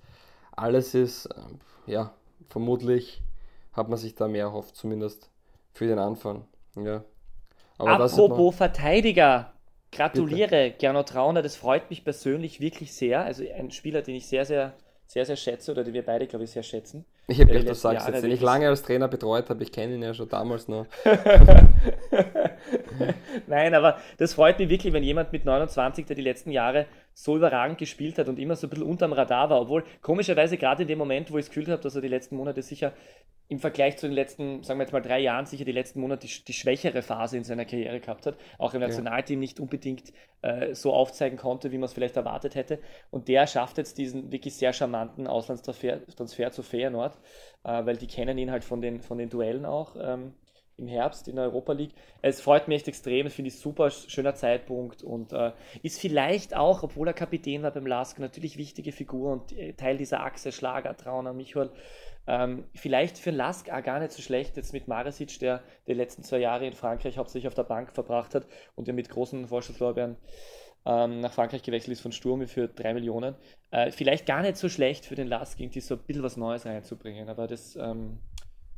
[0.56, 1.30] alles ist.
[1.36, 2.14] Ähm, ja,
[2.47, 3.22] vermutlich
[3.74, 5.30] hat man sich da mehr erhofft, zumindest
[5.74, 6.45] für den Anfang.
[6.76, 7.04] Ja.
[7.78, 9.54] Aber Apropos Verteidiger,
[9.91, 10.78] gratuliere Bitte.
[10.80, 13.24] Gernot Trauner, das freut mich persönlich wirklich sehr.
[13.24, 14.74] Also ein Spieler, den ich sehr, sehr,
[15.06, 17.06] sehr, sehr schätze oder den wir beide, glaube ich, sehr schätzen.
[17.28, 19.72] Ich habe gedacht, du sagst Jahre jetzt, den ich lange als Trainer betreut habe, ich
[19.72, 20.88] kenne ihn ja schon damals noch.
[23.47, 26.86] Nein, aber das freut mich wirklich, wenn jemand mit 29, der die letzten Jahre
[27.22, 30.84] so überragend gespielt hat und immer so ein bisschen unterm Radar war, obwohl komischerweise gerade
[30.84, 32.93] in dem Moment, wo ich es gefühlt habe, dass er die letzten Monate sicher
[33.49, 36.28] im Vergleich zu den letzten, sagen wir jetzt mal drei Jahren, sicher die letzten Monate
[36.28, 40.13] die, die schwächere Phase in seiner Karriere gehabt hat, auch im Nationalteam nicht unbedingt
[40.43, 42.80] äh, so aufzeigen konnte, wie man es vielleicht erwartet hätte.
[43.11, 47.17] Und der schafft jetzt diesen wirklich sehr charmanten Auslandstransfer Transfer zu Feyenoord,
[47.65, 49.97] äh, weil die kennen ihn halt von den, von den Duellen auch.
[49.99, 50.36] Ähm,
[50.80, 51.94] im Herbst in der Europa League.
[52.22, 55.52] Es freut mich echt extrem, finde ich super, schöner Zeitpunkt und äh,
[55.84, 59.98] ist vielleicht auch, obwohl er Kapitän war beim Lask, natürlich wichtige Figur und äh, Teil
[59.98, 61.70] dieser Achse Schlager, Trauner, Michael.
[62.28, 66.24] Ähm, vielleicht für Lask auch gar nicht so schlecht, jetzt mit Maresic, der die letzten
[66.24, 70.16] zwei Jahre in Frankreich hauptsächlich auf der Bank verbracht hat und der mit großen Vorschusslorbeeren
[70.86, 73.36] ähm, nach Frankreich gewechselt ist von Sturm für drei Millionen.
[73.72, 76.66] Äh, vielleicht gar nicht so schlecht für den Lask, irgendwie so ein bisschen was Neues
[76.66, 78.20] reinzubringen, aber das ähm,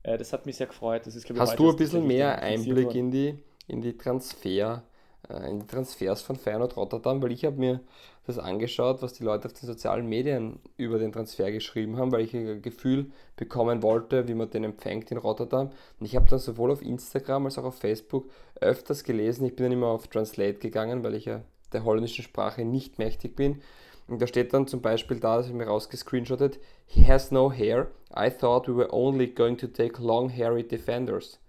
[0.04, 1.06] äh, das hat mich sehr gefreut.
[1.06, 3.38] Das ist, ich, Hast du ein bisschen mehr Einblick in die,
[3.68, 4.84] in die Transfer,
[5.30, 7.22] äh, in die Transfers von Feyenoord Rotterdam?
[7.22, 7.82] Weil ich habe mir
[8.26, 12.22] das angeschaut, was die Leute auf den sozialen Medien über den Transfer geschrieben haben, weil
[12.22, 15.72] ich ein Gefühl bekommen wollte, wie man den empfängt in Rotterdam.
[16.00, 18.30] Und ich habe dann sowohl auf Instagram als auch auf Facebook
[18.60, 19.46] öfters gelesen.
[19.46, 21.42] Ich bin dann immer auf Translate gegangen, weil ich ja
[21.74, 23.62] der holländischen Sprache nicht mächtig bin.
[24.08, 27.52] Und da steht dann zum Beispiel da, das habe ich mir rausgescreenshottet, he has no
[27.52, 27.88] hair.
[28.16, 31.40] I thought we were only going to take long hairy defenders.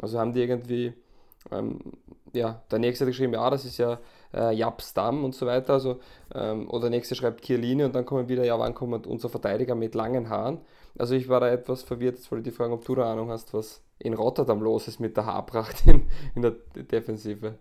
[0.00, 0.92] Also haben die irgendwie,
[1.50, 1.78] ähm,
[2.34, 3.98] ja, der nächste hat geschrieben, ja, das ist ja
[4.34, 5.74] äh, Japstam und so weiter.
[5.74, 6.00] Also,
[6.34, 9.74] ähm, oder der nächste schreibt Kierline und dann kommen wieder, ja, wann kommt unser Verteidiger
[9.74, 10.60] mit langen Haaren?
[10.98, 13.54] Also ich war da etwas verwirrt, jetzt wollte ich fragen, ob du da Ahnung hast,
[13.54, 17.54] was in Rotterdam los ist mit der Haarpracht in, in der Defensive.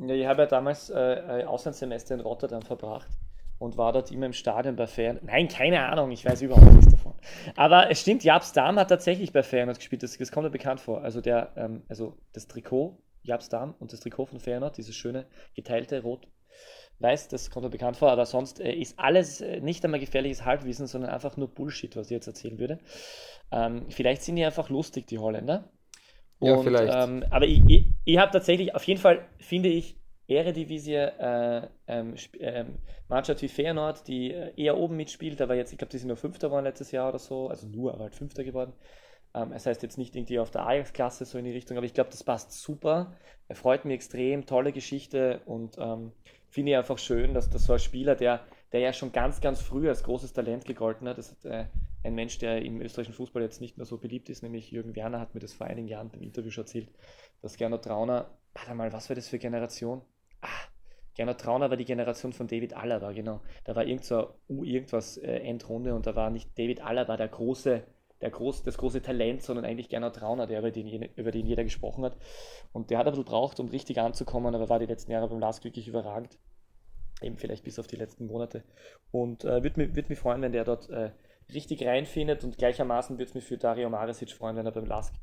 [0.00, 3.08] Ja, ich habe ja damals äh, ein Auslandssemester in Rotterdam verbracht
[3.58, 5.24] und war dort immer im Stadion bei Feyenoord.
[5.24, 7.14] Nein, keine Ahnung, ich weiß überhaupt nichts davon.
[7.56, 10.80] Aber es stimmt, Jabs Darm hat tatsächlich bei Feyenoord gespielt, das, das kommt mir bekannt
[10.80, 11.02] vor.
[11.02, 15.26] Also, der, ähm, also das Trikot, Jabs Darm und das Trikot von Feyenoord, dieses schöne
[15.54, 16.28] geteilte Rot,
[16.98, 20.44] weiß, das kommt mir bekannt vor, aber sonst äh, ist alles äh, nicht einmal gefährliches
[20.44, 22.78] Halbwissen, sondern einfach nur Bullshit, was ich jetzt erzählen würde.
[23.50, 25.70] Ähm, vielleicht sind die einfach lustig, die Holländer.
[26.38, 26.94] Und, ja, vielleicht.
[26.94, 29.96] Ähm, aber ich, ich, ich habe tatsächlich, auf jeden Fall finde ich,
[30.26, 35.78] Eredivisie äh, ähm, ähm, Mannschaft wie Feyenoord, die äh, eher oben mitspielt, aber jetzt, ich
[35.78, 38.42] glaube, die sind nur Fünfter geworden letztes Jahr oder so, also nur, aber halt Fünfter
[38.42, 38.72] geworden.
[39.34, 41.94] Ähm, das heißt jetzt nicht irgendwie auf der Ajax-Klasse so in die Richtung, aber ich
[41.94, 43.12] glaube, das passt super.
[43.48, 46.12] Er freut mich extrem, tolle Geschichte und ähm,
[46.48, 48.40] finde ich einfach schön, dass das so ein Spieler, der,
[48.72, 51.66] der ja schon ganz, ganz früh als großes Talent gegolten hat, das ist äh,
[52.02, 55.20] ein Mensch, der im österreichischen Fußball jetzt nicht mehr so beliebt ist, nämlich Jürgen Werner
[55.20, 56.88] hat mir das vor einigen Jahren beim Interview schon erzählt,
[57.42, 60.02] dass Gernot Trauner, warte mal, was war das für Generation?
[60.44, 60.68] Ah,
[61.14, 63.40] Gernot Trauner war die Generation von David Alaba, genau.
[63.64, 67.28] Da war irgend so U irgendwas äh, Endrunde und da war nicht David Alaba der
[67.28, 67.84] große,
[68.20, 71.62] der groß, das große Talent, sondern eigentlich Gernot Trauner, der über den, über den jeder
[71.62, 72.16] gesprochen hat.
[72.72, 75.38] Und der hat ein bisschen braucht, um richtig anzukommen, aber war die letzten Jahre beim
[75.38, 76.36] Last wirklich überragend.
[77.22, 78.64] Eben vielleicht bis auf die letzten Monate.
[79.12, 81.12] Und äh, würde mich, würd mich freuen, wenn der dort äh,
[81.52, 85.14] richtig reinfindet und gleichermaßen würde es mich für Dario Maresic freuen, wenn er beim Lask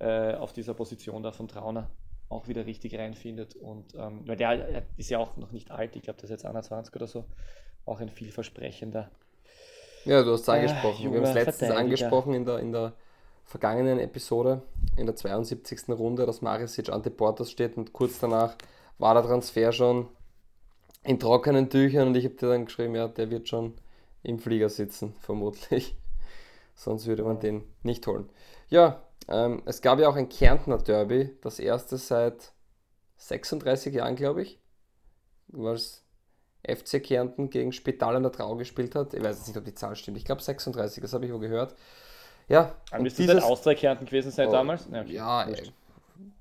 [0.00, 1.88] äh, auf dieser Position da von Trauner
[2.30, 3.56] auch wieder richtig reinfindet.
[3.56, 6.46] Und ähm, weil der ist ja auch noch nicht alt, ich glaube, der ist jetzt
[6.46, 7.24] 21 oder so,
[7.84, 9.10] auch ein vielversprechender
[10.04, 11.08] Ja, du hast es ah, angesprochen.
[11.08, 12.92] Ah, Wir haben es letztens angesprochen in der, in der
[13.44, 14.62] vergangenen Episode,
[14.96, 15.88] in der 72.
[15.88, 18.54] Runde, dass Marisic ante Portas steht und kurz danach
[18.98, 20.08] war der Transfer schon
[21.02, 23.74] in trockenen Tüchern und ich habe dir dann geschrieben, ja, der wird schon
[24.22, 25.96] im Flieger sitzen, vermutlich.
[26.74, 28.28] Sonst würde man den nicht holen.
[28.68, 32.52] Ja, ähm, es gab ja auch ein Kärntner Derby, das erste seit
[33.16, 34.58] 36 Jahren, glaube ich,
[35.48, 36.04] was
[36.66, 39.14] FC Kärnten gegen Spital an der Trau gespielt hat.
[39.14, 40.16] Ich weiß jetzt nicht, ob die Zahl stimmt.
[40.16, 41.74] Ich glaube 36, das habe ich wohl gehört.
[42.48, 42.74] Ja.
[42.90, 44.88] Aber müsste das Austria Kärnten gewesen sein oh, damals?
[44.90, 45.62] Ja, ja äh,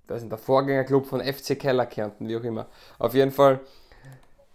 [0.08, 2.68] das ist der Vorgängerclub von FC Keller Kärnten, wie auch immer.
[2.98, 3.60] Auf jeden Fall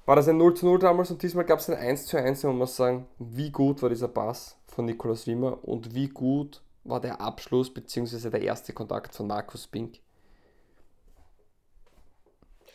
[0.04, 2.44] war das ein 0 zu 0 damals und diesmal gab es ein 1 zu 1
[2.44, 6.63] und man muss sagen, wie gut war dieser Pass von Nikolaus Wimmer und wie gut
[6.84, 8.30] war der Abschluss bzw.
[8.30, 10.00] der erste Kontakt von Markus Pink.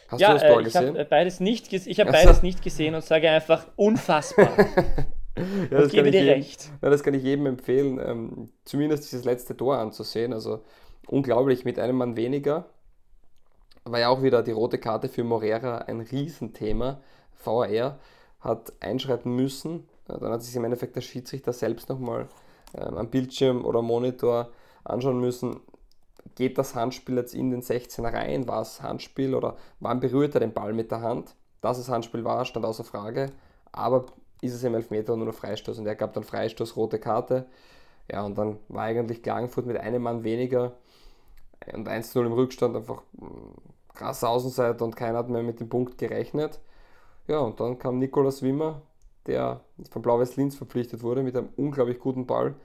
[0.07, 0.97] Hast ja, du das Tor äh, ich gesehen?
[0.97, 4.51] Hab beides nicht ich habe beides nicht gesehen und sage einfach unfassbar.
[5.71, 6.71] ja, und gebe dir jedem, recht.
[6.81, 10.33] Ja, das kann ich jedem empfehlen, ähm, zumindest dieses letzte Tor anzusehen.
[10.33, 10.63] Also
[11.07, 12.69] unglaublich, mit einem Mann weniger.
[13.83, 17.01] War ja auch wieder die rote Karte für Morera ein Riesenthema.
[17.33, 17.99] VR
[18.39, 19.87] hat einschreiten müssen.
[20.07, 22.27] Dann hat sich im Endeffekt der Schiedsrichter selbst nochmal
[22.75, 24.49] ähm, am Bildschirm oder Monitor
[24.83, 25.59] anschauen müssen.
[26.35, 28.47] Geht das Handspiel jetzt in den 16er rein?
[28.47, 31.35] War es Handspiel oder wann berührt er den Ball mit der Hand?
[31.61, 33.31] Dass es Handspiel war, stand außer Frage.
[33.71, 34.05] Aber
[34.41, 37.45] ist es im Elfmeter nur noch Freistoß und er gab dann Freistoß, rote Karte.
[38.11, 40.73] Ja, und dann war eigentlich Klagenfurt mit einem Mann weniger
[41.73, 45.97] und 1-0 im Rückstand einfach mm, krass Außenseiter und keiner hat mehr mit dem Punkt
[45.97, 46.59] gerechnet.
[47.27, 48.81] Ja, und dann kam Nikolaus Wimmer,
[49.27, 52.55] der von Blau-Weiß Linz verpflichtet wurde mit einem unglaublich guten Ball.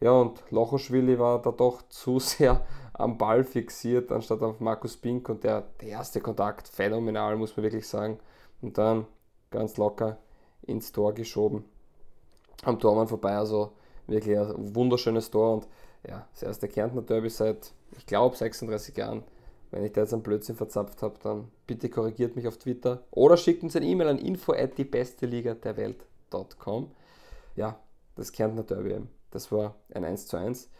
[0.00, 5.28] Ja, und Lochoschwili war da doch zu sehr am Ball fixiert, anstatt auf Markus Pink
[5.28, 8.18] und der, der erste Kontakt phänomenal, muss man wirklich sagen.
[8.60, 9.06] Und dann
[9.50, 10.18] ganz locker
[10.62, 11.64] ins Tor geschoben.
[12.62, 13.72] Am Tormann vorbei, also
[14.06, 15.68] wirklich ein wunderschönes Tor und
[16.06, 19.22] ja, das erste Kärntner Derby seit, ich glaube, 36 Jahren.
[19.70, 23.36] Wenn ich da jetzt einen Blödsinn verzapft habe, dann bitte korrigiert mich auf Twitter oder
[23.36, 26.90] schickt uns ein E-Mail an info at die beste Liga der Welt.com.
[27.54, 27.78] Ja,
[28.16, 29.00] das Kärntner Derby,
[29.30, 30.70] das war ein 1 zu 1.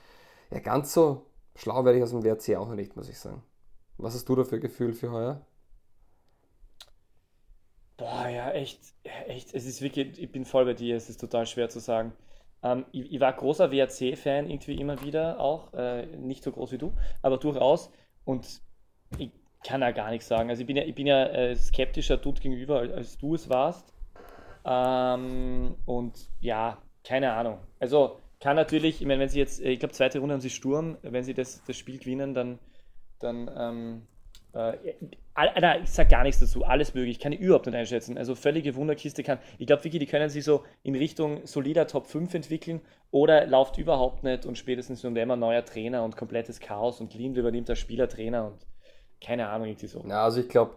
[0.50, 3.42] Ja, ganz so schlau werde ich aus dem WRC auch noch nicht, muss ich sagen.
[3.98, 5.46] Was hast du da für Gefühl für heuer?
[7.96, 11.46] Boah, ja, echt, echt, es ist wirklich, ich bin voll bei dir, es ist total
[11.46, 12.14] schwer zu sagen.
[12.62, 16.78] Ähm, ich, ich, war großer WRC-Fan irgendwie immer wieder auch, äh, nicht so groß wie
[16.78, 17.90] du, aber durchaus.
[18.24, 18.62] Und
[19.18, 19.30] ich
[19.64, 20.50] kann ja gar nichts sagen.
[20.50, 23.92] Also ich bin ja, ich bin ja äh, skeptischer Dude gegenüber, als, du es warst.
[24.64, 27.58] Ähm, und ja, keine Ahnung.
[27.78, 30.96] Also kann natürlich, ich meine, wenn sie jetzt, ich glaube, zweite Runde haben sie Sturm,
[31.02, 32.58] wenn sie das, das Spiel gewinnen, dann,
[33.18, 34.02] dann ähm,
[34.54, 34.94] äh,
[35.34, 38.18] Alter, ich sag gar nichts dazu, alles möglich, kann ich überhaupt nicht einschätzen.
[38.18, 39.38] Also völlige Wunderkiste kann.
[39.58, 42.80] Ich glaube, Vicky, die können sich so in Richtung solider Top 5 entwickeln
[43.10, 47.70] oder läuft überhaupt nicht und spätestens man neuer Trainer und komplettes Chaos und Lind übernimmt
[47.70, 48.66] als Spielertrainer und
[49.24, 50.04] keine Ahnung, irgendwie so.
[50.06, 50.74] Ja, also ich glaube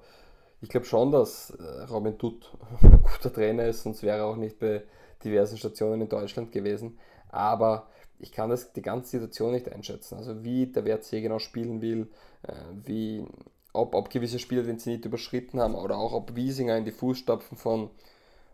[0.63, 4.37] ich glaube schon, dass äh, Robin Dutt ein guter Trainer ist, sonst wäre er auch
[4.37, 4.83] nicht bei
[5.23, 6.97] diversen Stationen in Deutschland gewesen.
[7.29, 7.87] Aber
[8.19, 10.15] ich kann das, die ganze Situation nicht einschätzen.
[10.15, 12.09] Also wie der WRC genau spielen will,
[12.43, 12.53] äh,
[12.85, 13.25] wie
[13.73, 17.57] ob, ob gewisse Spieler den Zenit überschritten haben oder auch ob Wiesinger in die Fußstapfen
[17.57, 17.89] von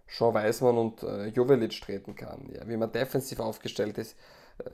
[0.08, 2.50] Sean Weismann und äh, Jovelic treten kann.
[2.52, 4.18] Ja, wie man defensiv aufgestellt ist.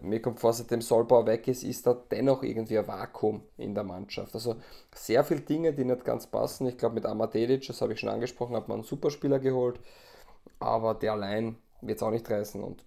[0.01, 3.83] Mir kommt vor, seitdem Solbau weg ist, ist da dennoch irgendwie ein Vakuum in der
[3.83, 4.33] Mannschaft.
[4.33, 4.55] Also
[4.93, 6.67] sehr viele Dinge, die nicht ganz passen.
[6.67, 9.79] Ich glaube, mit Amadedic, das habe ich schon angesprochen, hat man einen Superspieler geholt,
[10.59, 12.63] aber der allein wird es auch nicht reißen.
[12.63, 12.83] Und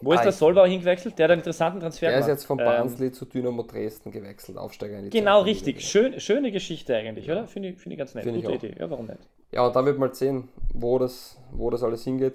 [0.00, 1.18] wo ist ah, der Solbau hingewechselt?
[1.18, 4.56] Der hat einen interessanten Transfer Der ist jetzt von Barnsley ähm, zu Dynamo Dresden gewechselt,
[4.56, 5.80] Aufsteiger in die Genau, richtig.
[5.80, 7.34] Schön, schöne Geschichte eigentlich, ja.
[7.34, 7.46] oder?
[7.46, 8.24] Finde ich, find ich ganz nett.
[8.24, 8.76] Find Gute Idee.
[8.78, 9.18] Ja, warum nicht?
[9.50, 12.34] Ja, und dann wird man sehen, wo das, wo das alles hingeht.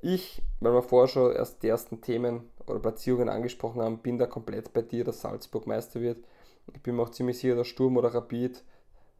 [0.00, 4.26] Ich, weil wir vorher schon erst die ersten Themen oder Platzierungen angesprochen haben, bin da
[4.26, 6.24] komplett bei dir, dass Salzburg Meister wird.
[6.72, 8.62] Ich bin mir auch ziemlich sicher, dass Sturm oder Rapid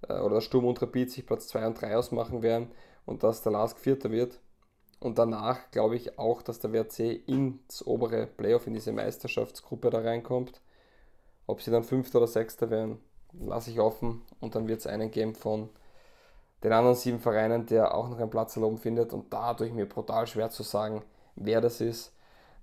[0.08, 2.70] äh, oder Sturm und Rapid sich Platz 2 und 3 ausmachen werden
[3.06, 4.40] und dass der Lask Vierter wird.
[5.00, 9.98] Und danach glaube ich auch, dass der WRC ins obere Playoff, in diese Meisterschaftsgruppe da
[9.98, 10.62] reinkommt.
[11.46, 12.98] Ob sie dann Fünfter oder Sechster werden,
[13.38, 14.22] lasse ich offen.
[14.40, 15.68] Und dann wird es einen geben von
[16.62, 19.12] den anderen sieben Vereinen, der auch noch einen Platz erlauben findet.
[19.12, 21.02] Und da tue ich mir brutal schwer zu sagen,
[21.36, 22.13] wer das ist.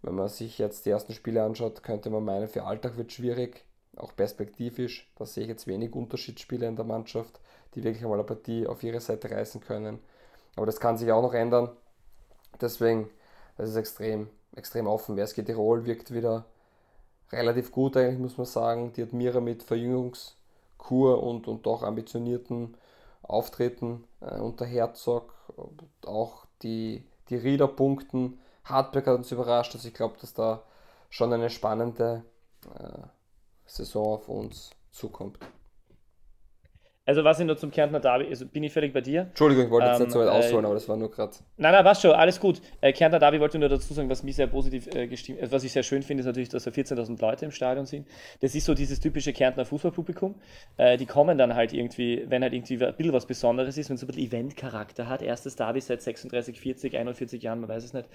[0.01, 3.15] Wenn man sich jetzt die ersten Spiele anschaut, könnte man meinen, für Alltag wird es
[3.15, 5.11] schwierig, auch perspektivisch.
[5.15, 7.39] Da sehe ich jetzt wenig Unterschiedsspiele in der Mannschaft,
[7.75, 9.99] die wirklich einmal eine Partie auf ihre Seite reißen können.
[10.55, 11.69] Aber das kann sich auch noch ändern.
[12.59, 13.09] Deswegen,
[13.57, 15.17] das ist extrem, extrem offen.
[15.17, 16.45] Werski Tirol wirkt wieder
[17.31, 18.93] relativ gut, eigentlich muss man sagen.
[18.93, 22.75] Die hat Mira mit Verjüngungskur und, und doch ambitionierten
[23.21, 25.33] Auftreten äh, unter Herzog.
[26.05, 29.73] Auch die, die Rieder punkten Hartberg hat uns überrascht.
[29.73, 30.63] Also ich glaube, dass da
[31.09, 32.23] schon eine spannende
[32.77, 33.07] äh,
[33.65, 35.39] Saison auf uns zukommt.
[37.03, 39.21] Also was ich nur zum Kärntner Derby, also bin ich völlig bei dir.
[39.21, 41.09] Entschuldigung, ich wollte jetzt ähm, nicht so weit ähm, ausholen, äh, aber das war nur
[41.09, 41.31] gerade.
[41.57, 42.61] Nein, nein, was schon, alles gut.
[42.79, 45.63] Äh, Kärntner Derby wollte nur dazu sagen, was mich sehr positiv äh, gestimmt, äh, was
[45.63, 48.07] ich sehr schön finde, ist natürlich, dass da 14.000 Leute im Stadion sind.
[48.41, 50.35] Das ist so dieses typische Kärntner Fußballpublikum.
[50.77, 53.95] Äh, die kommen dann halt irgendwie, wenn halt irgendwie ein bisschen was Besonderes ist, wenn
[53.95, 57.93] es ein bisschen Event-Charakter hat, erstes Derby seit 36, 40, 41 Jahren, man weiß es
[57.93, 58.07] nicht,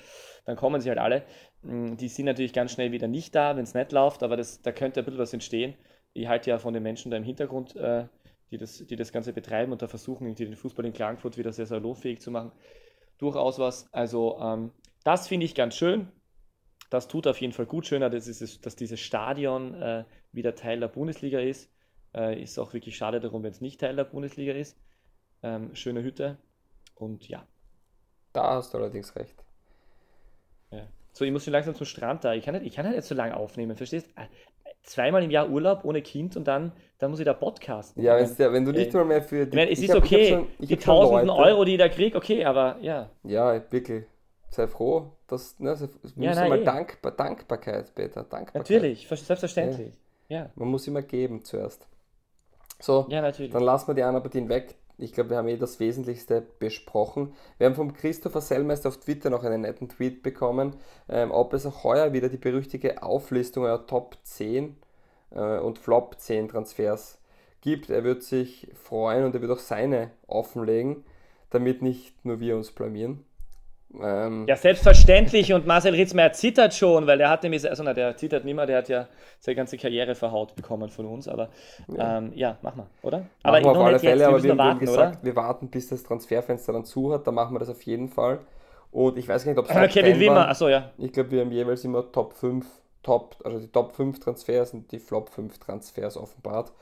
[0.45, 1.25] dann kommen sie halt alle.
[1.63, 4.63] Mm, die sind natürlich ganz schnell wieder nicht da, wenn es nicht läuft, aber das,
[4.63, 5.75] da könnte ein bisschen was entstehen.
[6.13, 8.05] Ich halte ja von den Menschen da im Hintergrund äh,
[8.51, 11.67] die das, die das Ganze betreiben und da versuchen, den Fußball in Klagenfurt wieder sehr
[11.67, 12.53] salonfähig zu machen,
[13.19, 13.93] durchaus was.
[13.93, 14.73] Also ähm,
[15.05, 16.09] das finde ich ganz schön.
[16.91, 17.87] Das tut auf jeden Fall gut.
[17.87, 21.71] Schöner, dass, es, dass dieses Stadion äh, wieder Teil der Bundesliga ist.
[22.15, 24.79] Äh, ist auch wirklich schade darum, wenn es nicht Teil der Bundesliga ist.
[25.43, 26.39] Ähm, schöne Hütte.
[26.95, 27.47] Und ja.
[28.33, 29.35] Da hast du allerdings recht.
[30.71, 30.87] Ja.
[31.13, 32.35] So, ich muss schon langsam zum Strand da.
[32.35, 34.09] Ich kann, nicht, ich kann halt nicht so lange aufnehmen, verstehst?
[34.87, 38.03] Zweimal im Jahr Urlaub ohne Kind und dann, dann muss ich da podcasten.
[38.03, 39.51] Ja, ja wenn du nicht äh, mal mehr für die.
[39.51, 42.45] Ich meine, es ist hab, okay, schon, die tausenden Euro, die ich da kriege, okay,
[42.45, 43.11] aber ja.
[43.25, 44.05] Ja, wirklich.
[44.49, 46.65] Sei froh, dass, ne, es ja, muss nein, immer eh.
[46.65, 48.55] dankbar, Dankbarkeit, Peter, Dankbarkeit.
[48.55, 49.93] Natürlich, selbstverständlich.
[50.29, 50.39] Ja.
[50.39, 50.51] ja.
[50.55, 51.87] Man muss immer geben zuerst.
[52.79, 53.53] So, ja, natürlich.
[53.53, 57.35] dann lassen wir die anderen Partien weg ich glaube, wir haben eh das Wesentlichste besprochen.
[57.59, 60.77] Wir haben vom Christopher Sellmeister auf Twitter noch einen netten Tweet bekommen,
[61.09, 64.77] ähm, ob es auch heuer wieder die berüchtigte Auflistung eurer Top 10
[65.33, 67.19] äh, und Flop 10 Transfers
[67.61, 67.91] gibt.
[67.91, 71.05] Er wird sich freuen und er wird auch seine offenlegen,
[71.51, 73.26] damit nicht nur wir uns blamieren.
[74.03, 75.53] Ähm, ja, selbstverständlich.
[75.53, 78.67] Und Marcel Ritzmeier zittert schon, weil er hat nämlich, also na, der zittert nicht mehr,
[78.67, 79.09] der hat ja
[79.41, 81.29] seine ganze Karriere verhaut bekommen von uns.
[81.29, 81.49] Aber
[81.89, 83.19] ja, ähm, ja mach mal, oder?
[83.19, 85.25] Machen aber wir auf alle Fälle, jetzt, aber wir, warten, gesagt, oder?
[85.25, 88.41] wir warten, bis das Transferfenster dann zu hat, dann machen wir das auf jeden Fall.
[88.91, 90.91] Und ich weiß gar nicht, ob es ah, Kevin Wimmer, achso, ja.
[90.99, 92.67] Ich glaube, wir haben jeweils immer Top 5,
[93.03, 96.73] Top, also die Top 5 Transfers und die Flop 5 Transfers offenbart.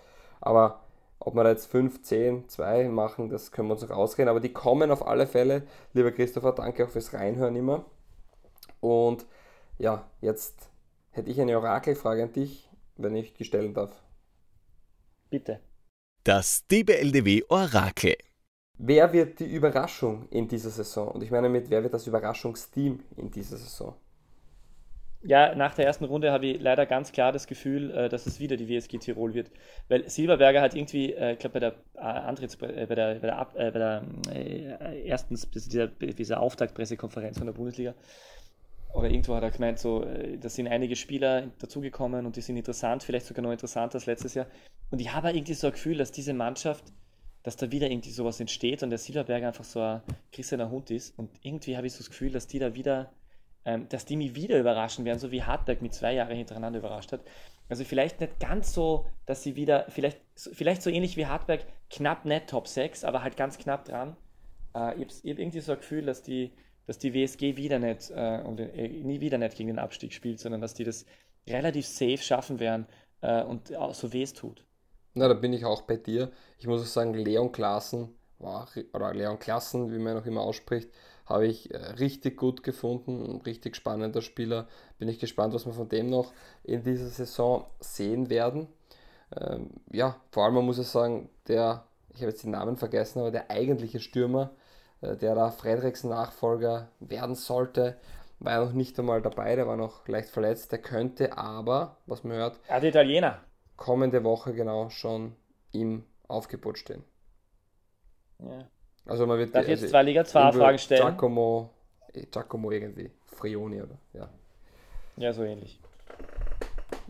[0.41, 0.84] Aber
[1.25, 4.29] ob wir da jetzt 5, 10, 2 machen, das können wir uns noch ausreden.
[4.29, 5.63] Aber die kommen auf alle Fälle.
[5.95, 7.87] Lieber Christopher, danke auch fürs Reinhören immer.
[8.81, 9.27] Und
[9.79, 10.71] ja, jetzt
[11.11, 14.03] hätte ich eine Orakelfrage an dich, wenn ich die stellen darf.
[15.31, 15.61] Bitte.
[16.25, 18.17] Das DBLDW Orakel.
[18.77, 21.09] Wer wird die Überraschung in dieser Saison?
[21.09, 23.95] Und ich meine mit, wer wird das Überraschungsteam in dieser Saison?
[25.27, 28.41] Ja, nach der ersten Runde habe ich leider ganz klar das Gefühl, äh, dass es
[28.41, 29.51] wieder die WSG Tirol wird.
[29.89, 33.47] Weil Silberberger hat irgendwie, äh, ich glaube, bei der äh, Antritts, bei der, bei der,
[33.55, 37.95] bei der äh, ersten, dieser, dieser Auftaktpressekonferenz von der Bundesliga,
[38.93, 40.07] oder irgendwo hat er gemeint, so,
[40.41, 44.35] da sind einige Spieler dazugekommen und die sind interessant, vielleicht sogar noch interessanter als letztes
[44.35, 44.47] Jahr.
[44.93, 46.85] Und ich habe irgendwie so ein Gefühl, dass diese Mannschaft,
[47.43, 51.19] dass da wieder irgendwie sowas entsteht und der Silberberger einfach so ein christener Hund ist.
[51.19, 53.11] Und irgendwie habe ich so das Gefühl, dass die da wieder
[53.65, 57.13] ähm, dass die mich wieder überraschen werden, so wie Hartberg mit zwei Jahren hintereinander überrascht
[57.13, 57.21] hat.
[57.69, 62.25] Also vielleicht nicht ganz so, dass sie wieder, vielleicht, vielleicht so ähnlich wie Hartberg, knapp
[62.25, 64.17] nicht Top 6, aber halt ganz knapp dran.
[64.75, 66.53] Äh, ich habe hab irgendwie so ein Gefühl, dass die,
[66.87, 70.41] dass die WSG wieder nicht äh, und äh, nie wieder nicht gegen den Abstieg spielt,
[70.41, 71.07] sondern dass die das
[71.49, 72.87] relativ safe schaffen werden
[73.23, 74.65] äh, und auch so weh es tut.
[75.15, 76.33] Na, da bin ich auch bei dir.
[76.59, 80.91] Ich muss auch sagen, Leon Klassen, oder Leon Klassen, wie man auch immer ausspricht,
[81.27, 84.69] habe ich äh, richtig gut gefunden, richtig spannender Spieler.
[84.99, 88.69] Bin ich gespannt, was wir von dem noch in dieser Saison sehen werden.
[89.37, 93.21] Ähm, ja, vor allem man muss ich sagen, der, ich habe jetzt den Namen vergessen,
[93.21, 94.51] aber der eigentliche Stürmer,
[95.01, 97.97] äh, der da Fredriks Nachfolger werden sollte,
[98.39, 100.73] war noch nicht einmal dabei, der war noch leicht verletzt.
[100.73, 103.41] Der könnte aber, was man hört, ja, der Italiener.
[103.77, 105.37] kommende Woche genau schon
[105.73, 107.05] im Aufgebot stehen.
[108.39, 108.69] Ja.
[109.07, 111.03] Also man wird Darf also jetzt zwei Liga 2 Fragen stellen?
[111.03, 111.71] Giacomo,
[112.15, 114.29] eh, Giacomo irgendwie, Frioni oder ja.
[115.17, 115.79] Ja, so ähnlich.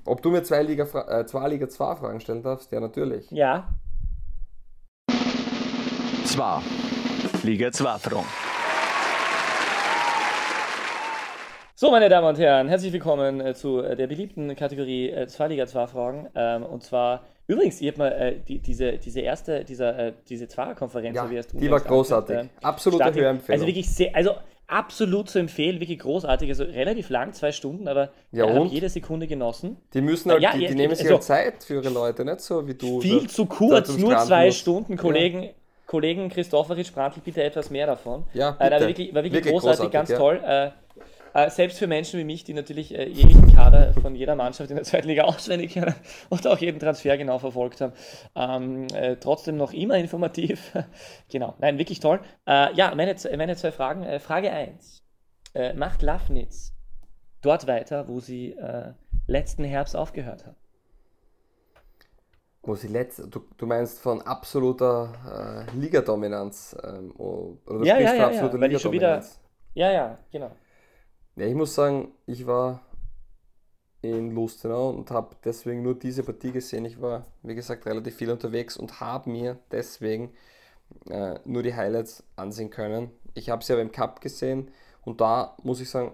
[0.05, 2.71] Ob du mir zwei Liga, äh, zwei Liga 2 Fragen stellen darfst?
[2.73, 3.31] Ja, natürlich.
[3.31, 3.69] Ja.
[6.25, 6.63] Zwar.
[7.45, 8.27] Liga 2 Fragen.
[11.77, 15.49] So, meine Damen und Herren, herzlich willkommen äh, zu äh, der beliebten Kategorie äh, 2
[15.49, 16.29] Liga 2 Fragen.
[16.35, 20.49] Ähm, und zwar Übrigens, ihr habt mal äh, die, diese, diese erste, dieser, äh, diese
[20.49, 22.37] Zwarer-Konferenz, ja, die war großartig.
[22.37, 23.61] Äh, Absolute Hörempfehlung.
[23.61, 24.33] Also wirklich sehr, also
[24.67, 26.49] absolut zu empfehlen, wirklich großartig.
[26.49, 29.77] Also relativ lang, zwei Stunden, aber ja, ich habe jede Sekunde genossen.
[29.93, 32.41] Die müssen halt, ja, die, die nehmen sich also, halt Zeit für ihre Leute, nicht
[32.41, 33.01] so wie du.
[33.01, 34.59] Viel zu kurz, nur zwei musst.
[34.59, 35.43] Stunden, Kollegen.
[35.45, 35.51] Ja.
[35.87, 38.25] Kollegen Christopheritsch, Brandl, bitte etwas mehr davon.
[38.33, 38.65] Ja, bitte.
[38.65, 40.73] Äh, war wirklich, war wirklich, wirklich großartig, großartig, ganz toll.
[41.35, 44.77] Äh, selbst für Menschen wie mich, die natürlich äh, jeglichen Kader von jeder Mannschaft in
[44.77, 45.95] der zweiten Liga auswendig kennen
[46.31, 47.93] und auch jeden Transfer genau verfolgt haben,
[48.37, 50.73] ähm, äh, trotzdem noch immer informativ.
[51.29, 52.21] genau, nein, wirklich toll.
[52.47, 54.05] Äh, ja, meine, meine zwei Fragen.
[54.05, 55.03] Äh, Frage 1.
[55.55, 56.73] äh, macht Lafnitz
[57.43, 58.57] dort weiter, wo sie
[59.27, 60.57] letzten Herbst aufgehört haben.
[62.63, 68.15] Wo sie letzt, du, du meinst von absoluter äh, Ligadominanz ähm, oder du ja, ja,
[68.15, 69.23] ja, ja, weil ich schon wieder,
[69.75, 70.51] ja, ja, genau.
[71.37, 72.81] Ja, ich muss sagen, ich war
[74.03, 76.85] in Lustenau und habe deswegen nur diese Partie gesehen.
[76.85, 80.33] Ich war, wie gesagt, relativ viel unterwegs und habe mir deswegen
[81.11, 83.11] äh, nur die Highlights ansehen können.
[83.35, 84.71] Ich habe sie aber im Cup gesehen
[85.05, 86.13] und da muss ich sagen,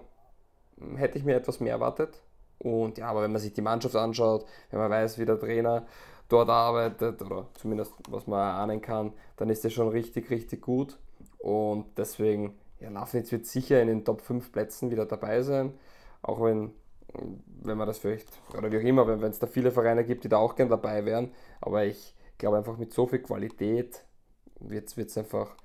[0.97, 2.21] hätte ich mir etwas mehr erwartet.
[2.59, 5.87] Und ja, aber wenn man sich die Mannschaft anschaut, wenn man weiß, wie der Trainer
[6.29, 10.97] dort arbeitet oder zumindest was man ahnen kann, dann ist er schon richtig, richtig gut.
[11.39, 15.73] Und deswegen, ja, Lafnitz wird sicher in den Top 5 Plätzen wieder dabei sein.
[16.21, 16.73] Auch wenn,
[17.63, 18.27] wenn man das vielleicht,
[18.57, 21.05] oder wie auch immer, wenn es da viele Vereine gibt, die da auch gern dabei
[21.05, 21.31] wären.
[21.61, 24.03] Aber ich glaube einfach mit so viel Qualität
[24.59, 25.55] wird es einfach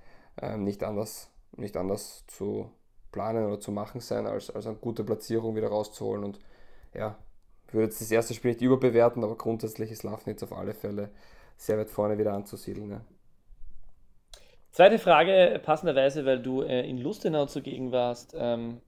[0.40, 2.70] ähm, nicht, anders, nicht anders zu
[3.12, 6.24] planen oder zu machen sein, als, als eine gute Platzierung wieder rauszuholen.
[6.24, 6.38] Und
[6.94, 7.16] ja,
[7.66, 11.10] ich würde jetzt das erste Spiel nicht überbewerten, aber grundsätzlich ist Lafnitz auf alle Fälle
[11.56, 12.90] sehr weit vorne wieder anzusiedeln.
[12.90, 13.00] Ja.
[14.76, 18.36] Zweite Frage, passenderweise, weil du äh, in Lustenau zugegen warst.
[18.38, 18.82] Ähm,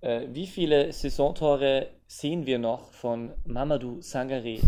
[0.00, 4.60] äh, wie viele Saisontore sehen wir noch von Mamadou Sangare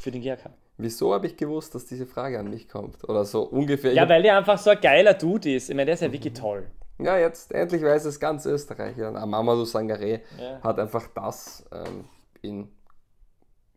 [0.00, 0.50] für den GRK?
[0.76, 3.08] Wieso habe ich gewusst, dass diese Frage an mich kommt?
[3.08, 3.94] Oder so ungefähr.
[3.94, 5.70] Ja, weil der einfach so ein geiler Dude ist.
[5.70, 6.66] Ich meine, der ist ja wirklich toll.
[6.98, 8.98] Ja, jetzt endlich weiß es ganz Österreich.
[8.98, 9.12] Ja.
[9.12, 10.60] Mamadou Sangare ja.
[10.62, 12.04] hat einfach das ähm,
[12.42, 12.68] in,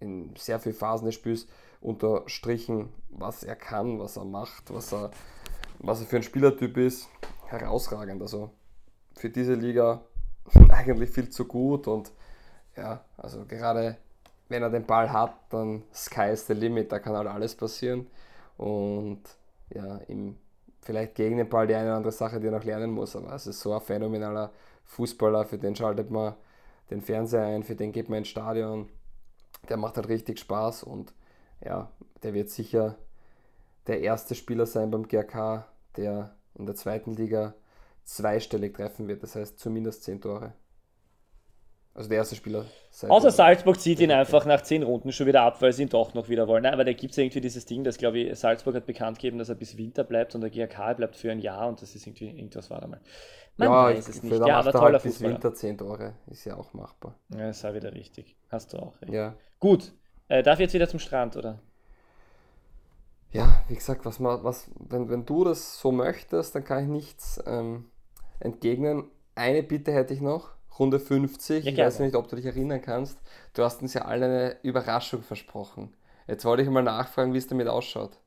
[0.02, 1.48] in sehr vielen Phasen des Spiels
[1.80, 5.12] unterstrichen, was er kann, was er macht, was er,
[5.86, 7.08] was er für ein Spielertyp ist.
[7.48, 8.22] Herausragend.
[8.22, 8.50] Also
[9.16, 10.02] für diese Liga
[10.70, 12.12] eigentlich viel zu gut und
[12.76, 13.98] ja, also gerade
[14.50, 18.08] wenn er den Ball hat, dann sky is the limit, da kann halt alles passieren.
[18.58, 19.22] Und
[19.70, 20.38] ja, im,
[20.82, 23.34] vielleicht gegen den Ball die eine oder andere Sache, die er noch lernen muss, aber
[23.34, 24.52] es ist so ein phänomenaler
[24.84, 26.36] Fußballer, für den schaltet man
[26.92, 28.90] den Fernseher ein, für den geht man ins Stadion.
[29.70, 31.14] Der macht halt richtig Spaß und
[31.64, 31.90] ja,
[32.22, 32.98] der wird sicher
[33.88, 35.66] der erste Spieler sein beim GRK,
[35.98, 37.56] der in der zweiten Liga
[38.04, 40.54] zweistellig treffen wird, das heißt zumindest zehn Tore.
[41.96, 42.66] Also der erste Spieler.
[43.08, 46.14] Außer Salzburg zieht ihn einfach nach zehn Runden schon wieder ab, weil sie ihn doch
[46.14, 46.64] noch wieder wollen.
[46.64, 49.38] Nein, aber da gibt es irgendwie dieses Ding, dass, glaube ich, Salzburg hat bekannt gegeben,
[49.38, 52.06] dass er bis Winter bleibt und der GRK bleibt für ein Jahr und das ist
[52.06, 53.00] irgendwie irgendwas war da mal.
[53.56, 54.46] Man ja, weiß es nicht.
[54.46, 57.18] Ja, aber toller halt bis Winter zehn Tore ist ja auch machbar.
[57.30, 58.36] Ja, das sei wieder richtig.
[58.50, 59.14] Hast du auch recht.
[59.14, 59.36] Ja.
[59.62, 59.94] Gut.
[60.28, 61.62] Äh, darf ich jetzt wieder zum Strand, oder?
[63.36, 66.90] Ja, wie gesagt, was man, was, wenn, wenn du das so möchtest, dann kann ich
[66.90, 67.92] nichts ähm,
[68.40, 69.12] entgegnen.
[69.36, 71.66] Eine Bitte hätte ich noch Runde 50.
[71.66, 73.20] Ja, ich weiß nicht, ob du dich erinnern kannst.
[73.54, 75.94] Du hast uns ja alle eine Überraschung versprochen.
[76.28, 78.18] Jetzt wollte ich mal nachfragen, wie es damit ausschaut.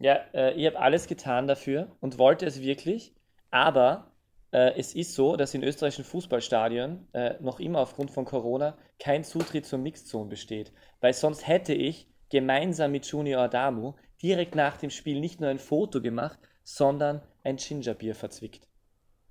[0.00, 3.14] Ja, äh, ich habe alles getan dafür und wollte es wirklich,
[3.52, 4.10] aber
[4.50, 9.22] äh, es ist so, dass in österreichischen Fußballstadien äh, noch immer aufgrund von Corona kein
[9.22, 10.72] Zutritt zur Mixzone besteht.
[11.00, 15.58] Weil sonst hätte ich gemeinsam mit Junior Adamu direkt nach dem Spiel nicht nur ein
[15.58, 18.66] Foto gemacht, sondern ein Gingerbier verzwickt.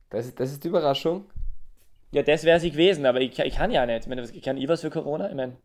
[0.10, 1.26] Das, das ist die Überraschung.
[2.12, 4.02] Ja, das wäre sie gewesen, aber ich, ich kann ja nicht.
[4.02, 5.30] Ich, meine, ich kann ich was für Corona?
[5.30, 5.58] Ich meine.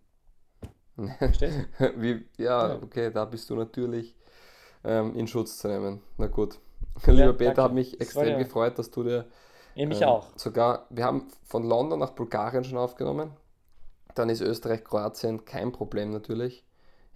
[1.96, 4.16] Wie, ja, okay, da bist du natürlich
[4.82, 6.00] ähm, in Schutz zu nehmen.
[6.16, 6.58] Na gut.
[7.06, 8.38] Lieber ja, Peter, hat mich extrem ja.
[8.38, 9.26] gefreut, dass du dir.
[9.74, 10.28] Ich mich ähm, auch.
[10.36, 13.32] Sogar, wir haben von London nach Bulgarien schon aufgenommen.
[14.14, 16.64] Dann ist Österreich, Kroatien kein Problem natürlich.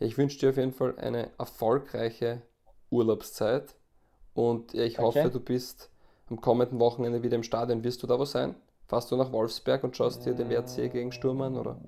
[0.01, 2.40] Ich wünsche dir auf jeden Fall eine erfolgreiche
[2.90, 3.76] Urlaubszeit
[4.32, 5.03] und ich okay.
[5.03, 5.90] hoffe, du bist
[6.28, 7.84] am kommenden Wochenende wieder im Stadion.
[7.84, 8.55] Wirst du da wo sein?
[8.88, 11.78] Fährst du nach Wolfsberg und schaust dir den WRC gegen Sturm an, oder?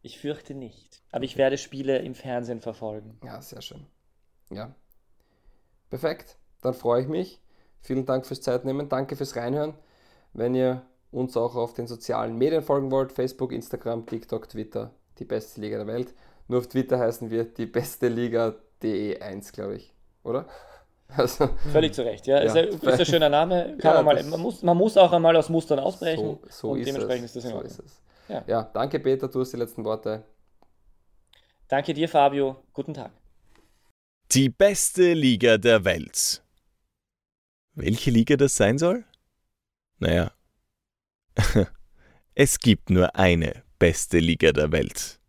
[0.00, 1.02] Ich fürchte nicht.
[1.10, 3.18] Aber ich werde Spiele im Fernsehen verfolgen.
[3.24, 3.84] Ja, sehr schön.
[4.50, 4.72] Ja.
[5.90, 6.36] Perfekt.
[6.62, 7.40] Dann freue ich mich.
[7.80, 8.88] Vielen Dank fürs Zeitnehmen.
[8.88, 9.74] Danke fürs Reinhören.
[10.32, 15.24] Wenn ihr uns auch auf den sozialen Medien folgen wollt, Facebook, Instagram, TikTok, Twitter, die
[15.24, 16.14] beste Liga der Welt.
[16.48, 19.92] Nur auf Twitter heißen wir die beste Liga DE1, glaube ich.
[20.22, 20.46] Oder?
[21.08, 22.38] Also, Völlig zu Recht, ja.
[22.38, 22.42] ja.
[22.42, 23.76] Ist, ein, ist ein schöner Name.
[23.80, 26.38] Kann ja, man, mal, man, muss, man muss auch einmal aus Mustern ausbrechen.
[26.42, 27.36] So, so und ist dementsprechend es.
[27.36, 27.72] ist das in Ordnung.
[27.72, 28.02] So ist es.
[28.28, 28.44] Ja.
[28.46, 30.24] ja, danke Peter, du hast die letzten Worte.
[31.68, 32.56] Danke dir, Fabio.
[32.72, 33.12] Guten Tag.
[34.32, 36.42] Die beste Liga der Welt.
[37.74, 39.04] Welche Liga das sein soll?
[39.98, 40.32] Naja,
[42.34, 45.20] es gibt nur eine beste Liga der Welt.